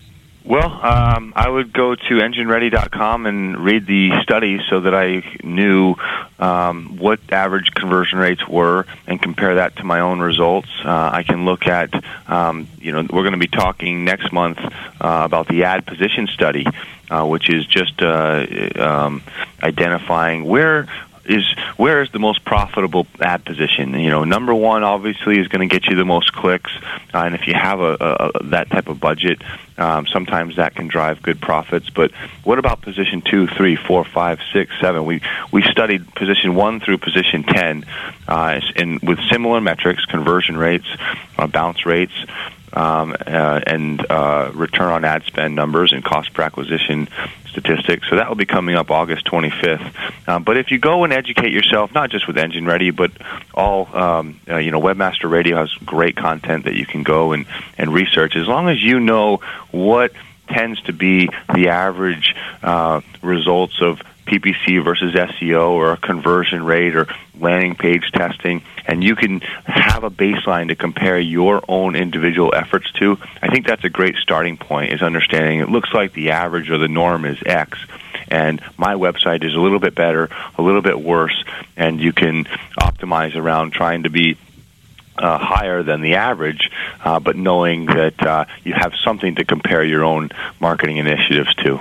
Well, 0.44 0.72
um, 0.84 1.34
I 1.36 1.48
would 1.48 1.72
go 1.72 1.94
to 1.94 2.02
EngineReady.com 2.02 3.28
and 3.28 3.60
read 3.60 3.86
the 3.86 4.22
study 4.24 4.60
so 4.70 4.80
that 4.80 4.96
I 4.96 5.24
knew 5.44 5.96
um, 6.40 6.98
what 6.98 7.20
average 7.32 7.72
conversion 7.76 8.18
rates 8.18 8.48
were 8.48 8.88
and 9.06 9.22
compare 9.22 9.56
that 9.56 9.76
to 9.78 9.84
my 9.84 10.00
own 10.00 10.20
results. 10.20 10.70
Uh, 10.84 11.12
I 11.14 11.22
can 11.22 11.46
look 11.46 11.68
at, 11.68 11.94
um, 12.28 12.68
you 12.80 12.92
know, 12.92 13.02
we're 13.02 13.22
going 13.22 13.34
to 13.34 13.38
be 13.38 13.48
talking 13.48 14.04
next 14.04 14.32
month 14.32 14.58
uh, 14.60 14.72
about 15.00 15.48
the 15.48 15.66
ad 15.66 15.86
position 15.86 16.26
study, 16.26 16.66
uh, 17.12 17.24
which 17.26 17.48
is 17.48 17.64
just 17.68 18.02
uh, 18.02 18.46
um, 18.78 19.22
identifying 19.62 20.46
where 20.46 20.88
is 21.26 21.44
where 21.78 22.02
is 22.02 22.12
the 22.12 22.20
most 22.20 22.44
profitable 22.46 23.08
ad 23.20 23.46
position? 23.46 23.94
You 23.94 24.10
know, 24.10 24.24
number 24.24 24.54
one 24.54 24.84
obviously 24.84 25.40
is 25.40 25.48
going 25.48 25.68
to 25.68 25.74
get 25.74 25.90
you 25.90 25.96
the 25.96 26.06
most 26.06 26.34
clicks, 26.34 26.72
uh, 27.14 27.20
and 27.20 27.36
if 27.36 27.48
you 27.48 27.54
have 27.54 27.80
a, 27.80 28.32
a, 28.36 28.44
that 28.46 28.70
type 28.70 28.88
of 28.88 29.00
budget, 29.00 29.42
um, 29.78 30.08
sometimes 30.08 30.56
that 30.58 30.76
can 30.76 30.88
drive 30.88 31.22
good 31.22 31.42
profits. 31.42 31.90
But 31.90 32.12
what 32.44 32.60
about 32.60 32.82
position 32.82 33.22
two, 33.22 33.48
three, 33.48 33.76
four, 33.76 34.04
five, 34.04 34.40
six, 34.54 34.74
seven? 34.80 35.06
We 35.06 35.22
we 35.52 35.64
studied 35.64 36.14
position 36.16 36.56
one 36.56 36.80
through 36.80 36.98
position 37.00 37.44
ten, 37.44 37.86
uh, 38.28 38.60
in 38.76 39.00
with 39.04 39.20
similar 39.32 39.62
metrics, 39.62 40.06
conversion 40.06 40.58
rates, 40.58 40.88
uh, 41.38 41.48
bounce 41.48 41.86
rates. 41.86 42.14
Um, 42.74 43.14
uh, 43.28 43.60
and 43.68 44.06
uh, 44.10 44.50
return 44.54 44.94
on 44.94 45.04
ad 45.04 45.24
spend 45.24 45.56
numbers 45.56 45.92
and 45.92 46.06
cost 46.06 46.32
per 46.32 46.42
acquisition 46.42 47.10
statistics. 47.52 48.10
So 48.10 48.16
that 48.16 48.30
will 48.30 48.36
be 48.36 48.46
coming 48.46 48.76
up 48.76 48.90
August 48.90 49.26
25th. 49.26 49.94
Um, 50.28 50.44
but 50.44 50.58
if 50.58 50.72
you 50.72 50.80
go 50.80 51.04
and 51.04 51.14
educate 51.14 51.52
yourself, 51.52 51.94
not 51.94 52.10
just 52.10 52.28
with 52.28 52.38
Engine 52.38 52.66
Ready, 52.66 52.92
but 52.92 53.12
all, 53.54 53.94
um, 53.96 54.40
uh, 54.50 54.58
you 54.58 54.72
know, 54.72 54.82
Webmaster 54.82 55.30
Radio 55.30 55.58
has 55.58 55.74
great 55.86 56.16
content 56.16 56.66
that 56.66 56.76
you 56.76 56.86
can 56.86 57.04
go 57.04 57.34
and, 57.34 57.46
and 57.78 57.94
research. 57.94 58.36
As 58.36 58.48
long 58.48 58.70
as 58.70 58.82
you 58.82 59.00
know 59.00 59.42
what 59.72 60.14
tends 60.48 60.82
to 60.84 60.94
be 60.94 61.30
the 61.54 61.70
average 61.70 62.36
uh, 62.64 63.02
results 63.22 63.82
of 63.82 64.02
PPC 64.32 64.84
versus 64.84 65.14
SEO 65.14 65.72
or 65.72 65.92
a 65.92 65.98
conversion 65.98 66.64
rate 66.64 66.96
or 66.96 67.08
landing 67.38 67.76
page 67.76 68.12
testing, 68.12 68.64
and 68.86 69.04
you 69.04 69.16
can 69.16 69.42
have 69.66 70.04
a 70.04 70.10
baseline 70.10 70.70
to 70.70 70.76
compare 70.76 71.20
your 71.20 71.62
own 71.68 71.96
individual 71.96 72.54
efforts 72.56 72.92
to. 72.94 73.18
I 73.42 73.50
think 73.50 73.68
that's 73.68 73.84
a 73.84 73.90
great 73.90 74.16
starting 74.16 74.58
point 74.58 74.94
is 74.94 75.02
understanding 75.02 75.60
it 75.60 75.70
looks 75.70 75.94
like 75.94 76.14
the 76.14 76.32
average 76.32 76.70
or 76.70 76.78
the 76.78 76.88
norm 76.88 77.26
is 77.26 77.38
X 77.46 77.78
and 78.30 78.62
my 78.78 78.94
website 78.94 79.44
is 79.44 79.54
a 79.54 79.60
little 79.60 79.80
bit 79.80 79.94
better, 79.94 80.30
a 80.58 80.62
little 80.62 80.82
bit 80.82 81.00
worse, 81.00 81.44
and 81.76 82.00
you 82.00 82.14
can 82.14 82.46
optimize 82.80 83.36
around 83.36 83.72
trying 83.72 84.04
to 84.04 84.10
be 84.10 84.38
uh, 85.18 85.38
higher 85.38 85.84
than 85.84 86.02
the 86.02 86.16
average, 86.16 86.72
uh, 87.04 87.20
but 87.20 87.36
knowing 87.36 87.86
that 87.88 88.26
uh, 88.26 88.46
you 88.64 88.74
have 88.74 88.94
something 89.04 89.36
to 89.36 89.44
compare 89.44 89.84
your 89.84 90.06
own 90.06 90.30
marketing 90.62 90.98
initiatives 90.98 91.54
to. 91.56 91.80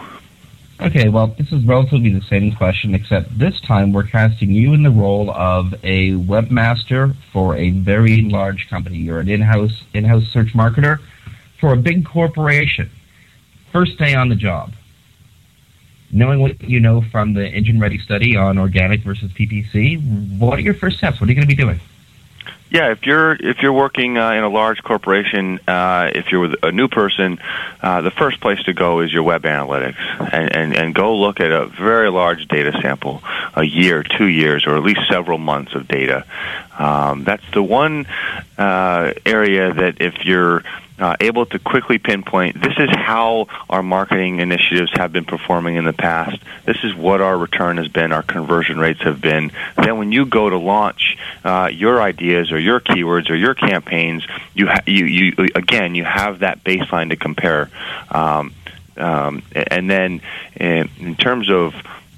Okay, 0.83 1.11
well, 1.11 1.27
this 1.27 1.53
is 1.53 1.63
relatively 1.67 2.09
the 2.09 2.23
same 2.23 2.57
question, 2.57 2.95
except 2.95 3.39
this 3.39 3.61
time 3.61 3.93
we're 3.93 4.07
casting 4.07 4.51
you 4.51 4.73
in 4.73 4.83
the 4.83 4.91
role 4.91 5.31
of 5.31 5.75
a 5.83 6.13
webmaster 6.13 7.15
for 7.35 7.55
a 7.55 7.69
very 7.69 8.23
large 8.23 8.67
company. 8.71 8.97
You're 8.97 9.21
an 9.21 9.29
in-house 9.29 9.83
in-house 9.93 10.27
search 10.29 10.55
marketer 10.55 10.99
for 11.61 11.75
a 11.75 11.77
big 11.77 12.07
corporation. 12.07 12.91
First 13.71 13.99
day 13.99 14.15
on 14.15 14.31
the 14.31 14.35
job. 14.35 14.73
Knowing 16.13 16.41
what 16.41 16.63
you 16.63 16.81
know 16.81 17.03
from 17.13 17.35
the 17.35 17.47
Engine 17.47 17.79
Ready 17.79 17.99
study 17.99 18.35
on 18.35 18.57
organic 18.57 19.03
versus 19.03 19.31
PPC, 19.33 20.39
what 20.39 20.59
are 20.59 20.63
your 20.63 20.75
first 20.75 20.97
steps? 20.97 21.21
What 21.21 21.29
are 21.29 21.33
you 21.33 21.37
going 21.37 21.47
to 21.47 21.55
be 21.55 21.63
doing? 21.63 21.79
Yeah, 22.71 22.93
if 22.93 23.05
you're 23.05 23.33
if 23.33 23.63
you're 23.63 23.73
working 23.73 24.17
uh, 24.17 24.31
in 24.31 24.45
a 24.45 24.49
large 24.49 24.81
corporation, 24.85 25.59
uh, 25.67 26.11
if 26.15 26.31
you're 26.31 26.55
a 26.63 26.71
new 26.71 26.87
person, 26.87 27.41
uh, 27.83 28.01
the 28.03 28.13
first 28.13 28.41
place 28.41 28.63
to 28.65 28.73
go 28.73 29.01
is 29.01 29.13
your 29.13 29.25
web 29.25 29.43
analytics, 29.43 29.99
and, 30.33 30.57
and 30.57 30.77
and 30.77 30.95
go 30.95 31.17
look 31.17 31.41
at 31.41 31.51
a 31.51 31.67
very 31.67 32.11
large 32.13 32.47
data 32.47 32.71
sample, 32.81 33.23
a 33.55 33.65
year, 33.65 34.05
two 34.05 34.27
years, 34.27 34.69
or 34.69 34.77
at 34.77 34.85
least 34.85 35.01
several 35.11 35.37
months 35.39 35.75
of 35.75 35.89
data. 35.89 36.25
Um, 36.79 37.25
that's 37.25 37.49
the 37.53 37.63
one 37.63 38.07
uh, 38.57 39.15
area 39.27 39.75
that 39.75 40.01
if 40.01 40.25
you're 40.25 40.63
uh, 41.01 41.17
able 41.21 41.47
to 41.47 41.59
quickly 41.59 41.99
pinpoint 41.99 42.61
this 42.61 42.75
is 42.79 42.91
how 42.91 43.47
our 43.69 43.83
marketing 43.83 44.41
initiatives 44.41 44.93
have 44.95 45.13
been 45.13 45.25
performing 45.25 45.77
in 45.77 45.85
the 45.85 45.93
past. 45.93 46.41
This 46.67 46.77
is 46.85 46.95
what 46.95 47.21
our 47.21 47.37
return 47.37 47.79
has 47.79 47.89
been, 47.89 48.13
our 48.13 48.23
conversion 48.23 48.79
rates 48.79 49.01
have 49.03 49.21
been. 49.21 49.51
Then 49.77 49.99
when 49.99 50.13
you 50.13 50.27
go 50.27 50.51
to 50.51 50.59
launch 50.59 51.17
uh, 51.43 51.71
your 51.73 52.01
ideas 52.01 52.53
or 52.53 52.59
your 52.59 52.81
keywords 52.81 53.31
or 53.31 53.35
your 53.35 53.55
campaigns, 53.55 54.27
you, 54.55 54.67
ha- 54.67 54.83
you, 54.87 55.07
you 55.07 55.49
again 55.55 55.95
you 55.95 56.05
have 56.05 56.41
that 56.41 56.63
baseline 56.63 57.11
to 57.11 57.17
compare. 57.17 57.71
Um, 58.11 58.55
um, 58.97 59.43
and 59.55 59.89
then 59.89 60.21
in, 60.57 60.91
in 60.99 61.17
terms 61.17 61.51
of 61.51 61.75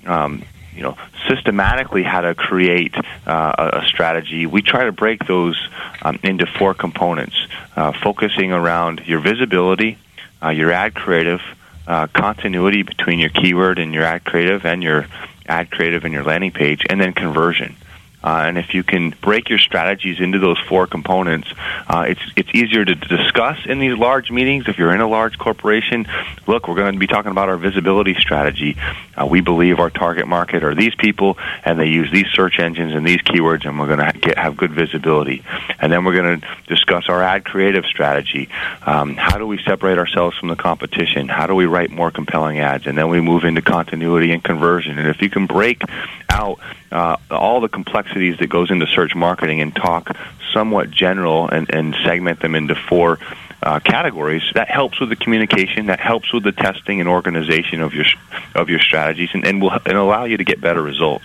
um, 0.07 0.43
you 0.75 0.83
know 0.83 0.97
systematically 1.29 2.03
how 2.03 2.21
to 2.21 2.35
create 2.35 2.95
uh, 3.27 3.81
a, 3.83 3.87
strategy. 3.87 4.47
We 4.47 4.63
try 4.63 4.85
to 4.85 4.93
break 4.93 5.27
those 5.27 5.57
um, 6.03 6.19
into 6.23 6.47
four 6.47 6.75
components, 6.75 7.37
uh, 7.77 7.93
focusing 7.93 8.53
around 8.53 9.03
your 9.07 9.21
visibility, 9.21 9.99
uh, 10.43 10.51
your 10.51 10.73
ad 10.73 10.95
creative, 10.95 11.41
uh, 11.87 12.07
continuity 12.09 12.83
between 12.83 13.19
your 13.19 13.31
keyword 13.31 13.79
and 13.79 13.93
your 13.95 14.05
ad 14.05 14.25
creative, 14.25 14.65
and 14.65 14.83
your 14.83 15.07
ad 15.47 15.71
creative 15.71 16.05
and 16.05 16.13
your 16.13 16.25
landing 16.25 16.53
page, 16.53 16.85
and 16.89 17.01
then 17.01 17.13
conversion. 17.13 17.77
Uh, 18.23 18.45
and 18.47 18.59
if 18.59 18.75
you 18.75 18.83
can 18.83 19.11
break 19.21 19.49
your 19.49 19.59
strategies 19.59 20.21
into 20.21 20.39
those 20.39 20.59
four 20.69 20.87
components, 20.87 21.49
uh, 21.89 22.05
it's 22.09 22.21
it's 22.37 22.51
easier 22.55 22.85
to 22.85 22.95
discuss 22.95 23.59
in 23.67 23.79
these 23.79 23.97
large 23.97 24.31
meetings. 24.31 24.69
If 24.69 24.79
you're 24.79 24.95
in 24.95 25.01
a 25.01 25.09
large 25.09 25.39
corporation, 25.39 26.07
look, 26.47 26.69
we're 26.69 26.77
going 26.77 26.93
to 26.93 26.99
be 26.99 27.07
talking 27.07 27.31
about 27.31 27.49
our 27.49 27.57
visibility 27.57 28.15
strategy. 28.15 28.77
Uh, 29.17 29.27
we 29.27 29.41
believe 29.41 29.79
our 29.79 29.91
target 29.91 30.27
market 30.27 30.63
are 30.63 30.75
these 30.75 30.95
people, 30.95 31.39
and 31.65 31.79
they 31.79 31.87
use 31.87 32.11
these 32.11 32.27
search 32.33 32.59
engines 32.59 32.95
and 32.95 33.07
these 33.07 33.21
keywords, 33.23 33.67
and 33.67 33.79
we're 33.79 33.95
going 33.95 34.13
to 34.13 34.19
get 34.19 34.39
have 34.39 34.57
good 34.57 34.73
visibility. 34.73 35.45
And 35.79 35.93
then 35.93 36.05
we're 36.05 36.15
going 36.15 36.41
to 36.41 36.47
discuss 36.67 37.09
our 37.09 37.23
ad 37.23 37.45
creative 37.45 37.85
strategy. 37.85 38.49
Um, 38.87 39.17
how 39.17 39.39
do 39.39 39.47
we 39.47 39.59
separate 39.63 39.99
ourselves 39.99 40.37
from 40.39 40.49
the 40.49 40.57
competition? 40.57 41.29
How 41.29 41.47
do 41.47 41.55
we 41.55 41.67
write 41.67 41.91
more 41.91 42.11
compelling 42.11 42.61
ads? 42.61 42.87
And 42.87 42.97
then 42.97 43.09
we 43.09 43.21
move 43.21 43.45
into 43.45 43.63
continuity 43.63 44.33
and 44.33 44.43
conversion. 44.43 44.99
And 44.99 45.09
if 45.09 45.23
you 45.23 45.31
can 45.31 45.47
break 45.47 45.83
out 46.31 46.59
uh, 46.91 47.17
all 47.31 47.61
the 47.61 47.69
complexities 48.13 48.39
that 48.39 48.49
goes 48.49 48.71
into 48.71 48.87
search 48.87 49.15
marketing 49.15 49.61
and 49.61 49.75
talk 49.75 50.17
somewhat 50.53 50.91
general 50.91 51.49
and, 51.49 51.73
and 51.75 51.95
segment 52.05 52.41
them 52.41 52.55
into 52.55 52.75
four 52.75 53.19
uh, 53.63 53.81
categories. 53.81 54.43
That 54.55 54.69
helps 54.69 55.01
with 55.01 55.09
the 55.09 55.17
communication. 55.17 55.87
That 55.87 56.01
helps 56.01 56.33
with 56.33 56.45
the 56.45 56.53
testing 56.53 57.01
and 57.01 57.09
organization 57.09 57.81
of 57.81 57.95
your 57.95 58.07
of 58.55 58.69
your 58.69 58.81
strategies, 58.81 59.31
and, 59.35 59.47
and 59.47 59.63
will 59.63 59.73
and 59.87 59.97
allow 59.97 60.25
you 60.25 60.37
to 60.37 60.45
get 60.45 60.61
better 60.61 60.83
results. 60.83 61.25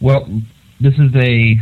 Well, 0.00 0.26
this 0.80 0.94
is 0.98 1.14
a 1.14 1.58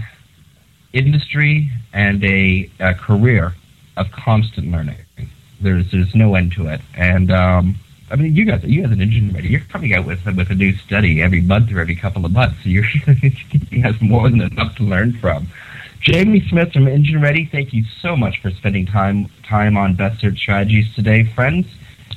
industry 0.92 1.70
and 1.92 2.24
a, 2.24 2.70
a 2.78 2.94
career 2.94 3.54
of 3.96 4.10
constant 4.12 4.70
learning. 4.70 4.96
There's 5.60 5.90
there's 5.90 6.14
no 6.14 6.34
end 6.34 6.52
to 6.52 6.68
it, 6.68 6.80
and 6.94 7.30
um, 7.30 7.76
I 8.10 8.16
mean, 8.16 8.34
you 8.34 8.44
guys, 8.44 8.62
you 8.64 8.82
guys 8.82 8.92
an 8.92 9.00
engine 9.00 9.32
ready. 9.32 9.48
You're 9.48 9.60
coming 9.60 9.94
out 9.94 10.06
with 10.06 10.24
with 10.26 10.50
a 10.50 10.54
new 10.54 10.76
study 10.76 11.22
every 11.22 11.40
month 11.40 11.72
or 11.72 11.80
every 11.80 11.96
couple 11.96 12.24
of 12.24 12.32
months. 12.32 12.56
So 12.62 12.68
you're 12.68 12.84
he 13.70 13.80
has 13.80 14.00
more 14.00 14.28
than 14.28 14.40
enough 14.40 14.76
to 14.76 14.82
learn 14.82 15.14
from. 15.14 15.48
Jamie 16.00 16.46
Smith 16.48 16.72
from 16.72 16.86
Engine 16.86 17.22
Ready, 17.22 17.46
thank 17.46 17.72
you 17.72 17.82
so 18.02 18.14
much 18.14 18.42
for 18.42 18.50
spending 18.50 18.84
time 18.84 19.30
time 19.42 19.76
on 19.76 19.94
Best 19.94 20.20
Search 20.20 20.38
Strategies 20.38 20.94
today, 20.94 21.24
friends. 21.24 21.66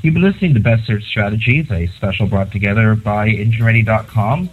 You've 0.02 0.14
been 0.14 0.24
listening 0.24 0.54
to 0.56 0.60
Best 0.60 0.86
Search 0.86 1.06
Strategies, 1.06 1.72
a 1.72 1.88
special 1.88 2.28
brought 2.28 2.52
together 2.52 2.96
by 2.96 3.30
EngineReady.com. 3.30 4.50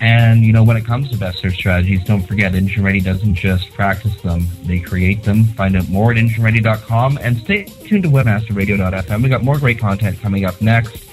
And, 0.00 0.44
you 0.44 0.52
know, 0.52 0.62
when 0.62 0.76
it 0.76 0.84
comes 0.84 1.10
to 1.10 1.16
best 1.16 1.38
search 1.38 1.54
strategies, 1.54 2.04
don't 2.04 2.22
forget 2.22 2.54
Engine 2.54 2.84
Ready 2.84 3.00
doesn't 3.00 3.34
just 3.34 3.72
practice 3.72 4.14
them, 4.22 4.46
they 4.62 4.78
create 4.78 5.24
them. 5.24 5.44
Find 5.44 5.76
out 5.76 5.88
more 5.88 6.12
at 6.12 6.18
engineready.com 6.18 7.18
and 7.20 7.38
stay 7.38 7.64
tuned 7.64 8.04
to 8.04 8.08
webmasterradio.fm. 8.08 9.22
We 9.22 9.28
got 9.28 9.42
more 9.42 9.58
great 9.58 9.78
content 9.78 10.20
coming 10.20 10.44
up 10.44 10.60
next. 10.60 11.04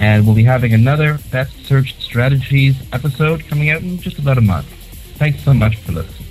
And 0.00 0.26
we'll 0.26 0.34
be 0.34 0.42
having 0.42 0.74
another 0.74 1.18
Best 1.30 1.66
Search 1.66 1.94
Strategies 2.00 2.76
episode 2.92 3.46
coming 3.46 3.70
out 3.70 3.82
in 3.82 3.98
just 3.98 4.18
about 4.18 4.38
a 4.38 4.40
month. 4.40 4.66
Thanks 5.16 5.42
so 5.44 5.54
much 5.54 5.76
for 5.76 5.92
listening. 5.92 6.23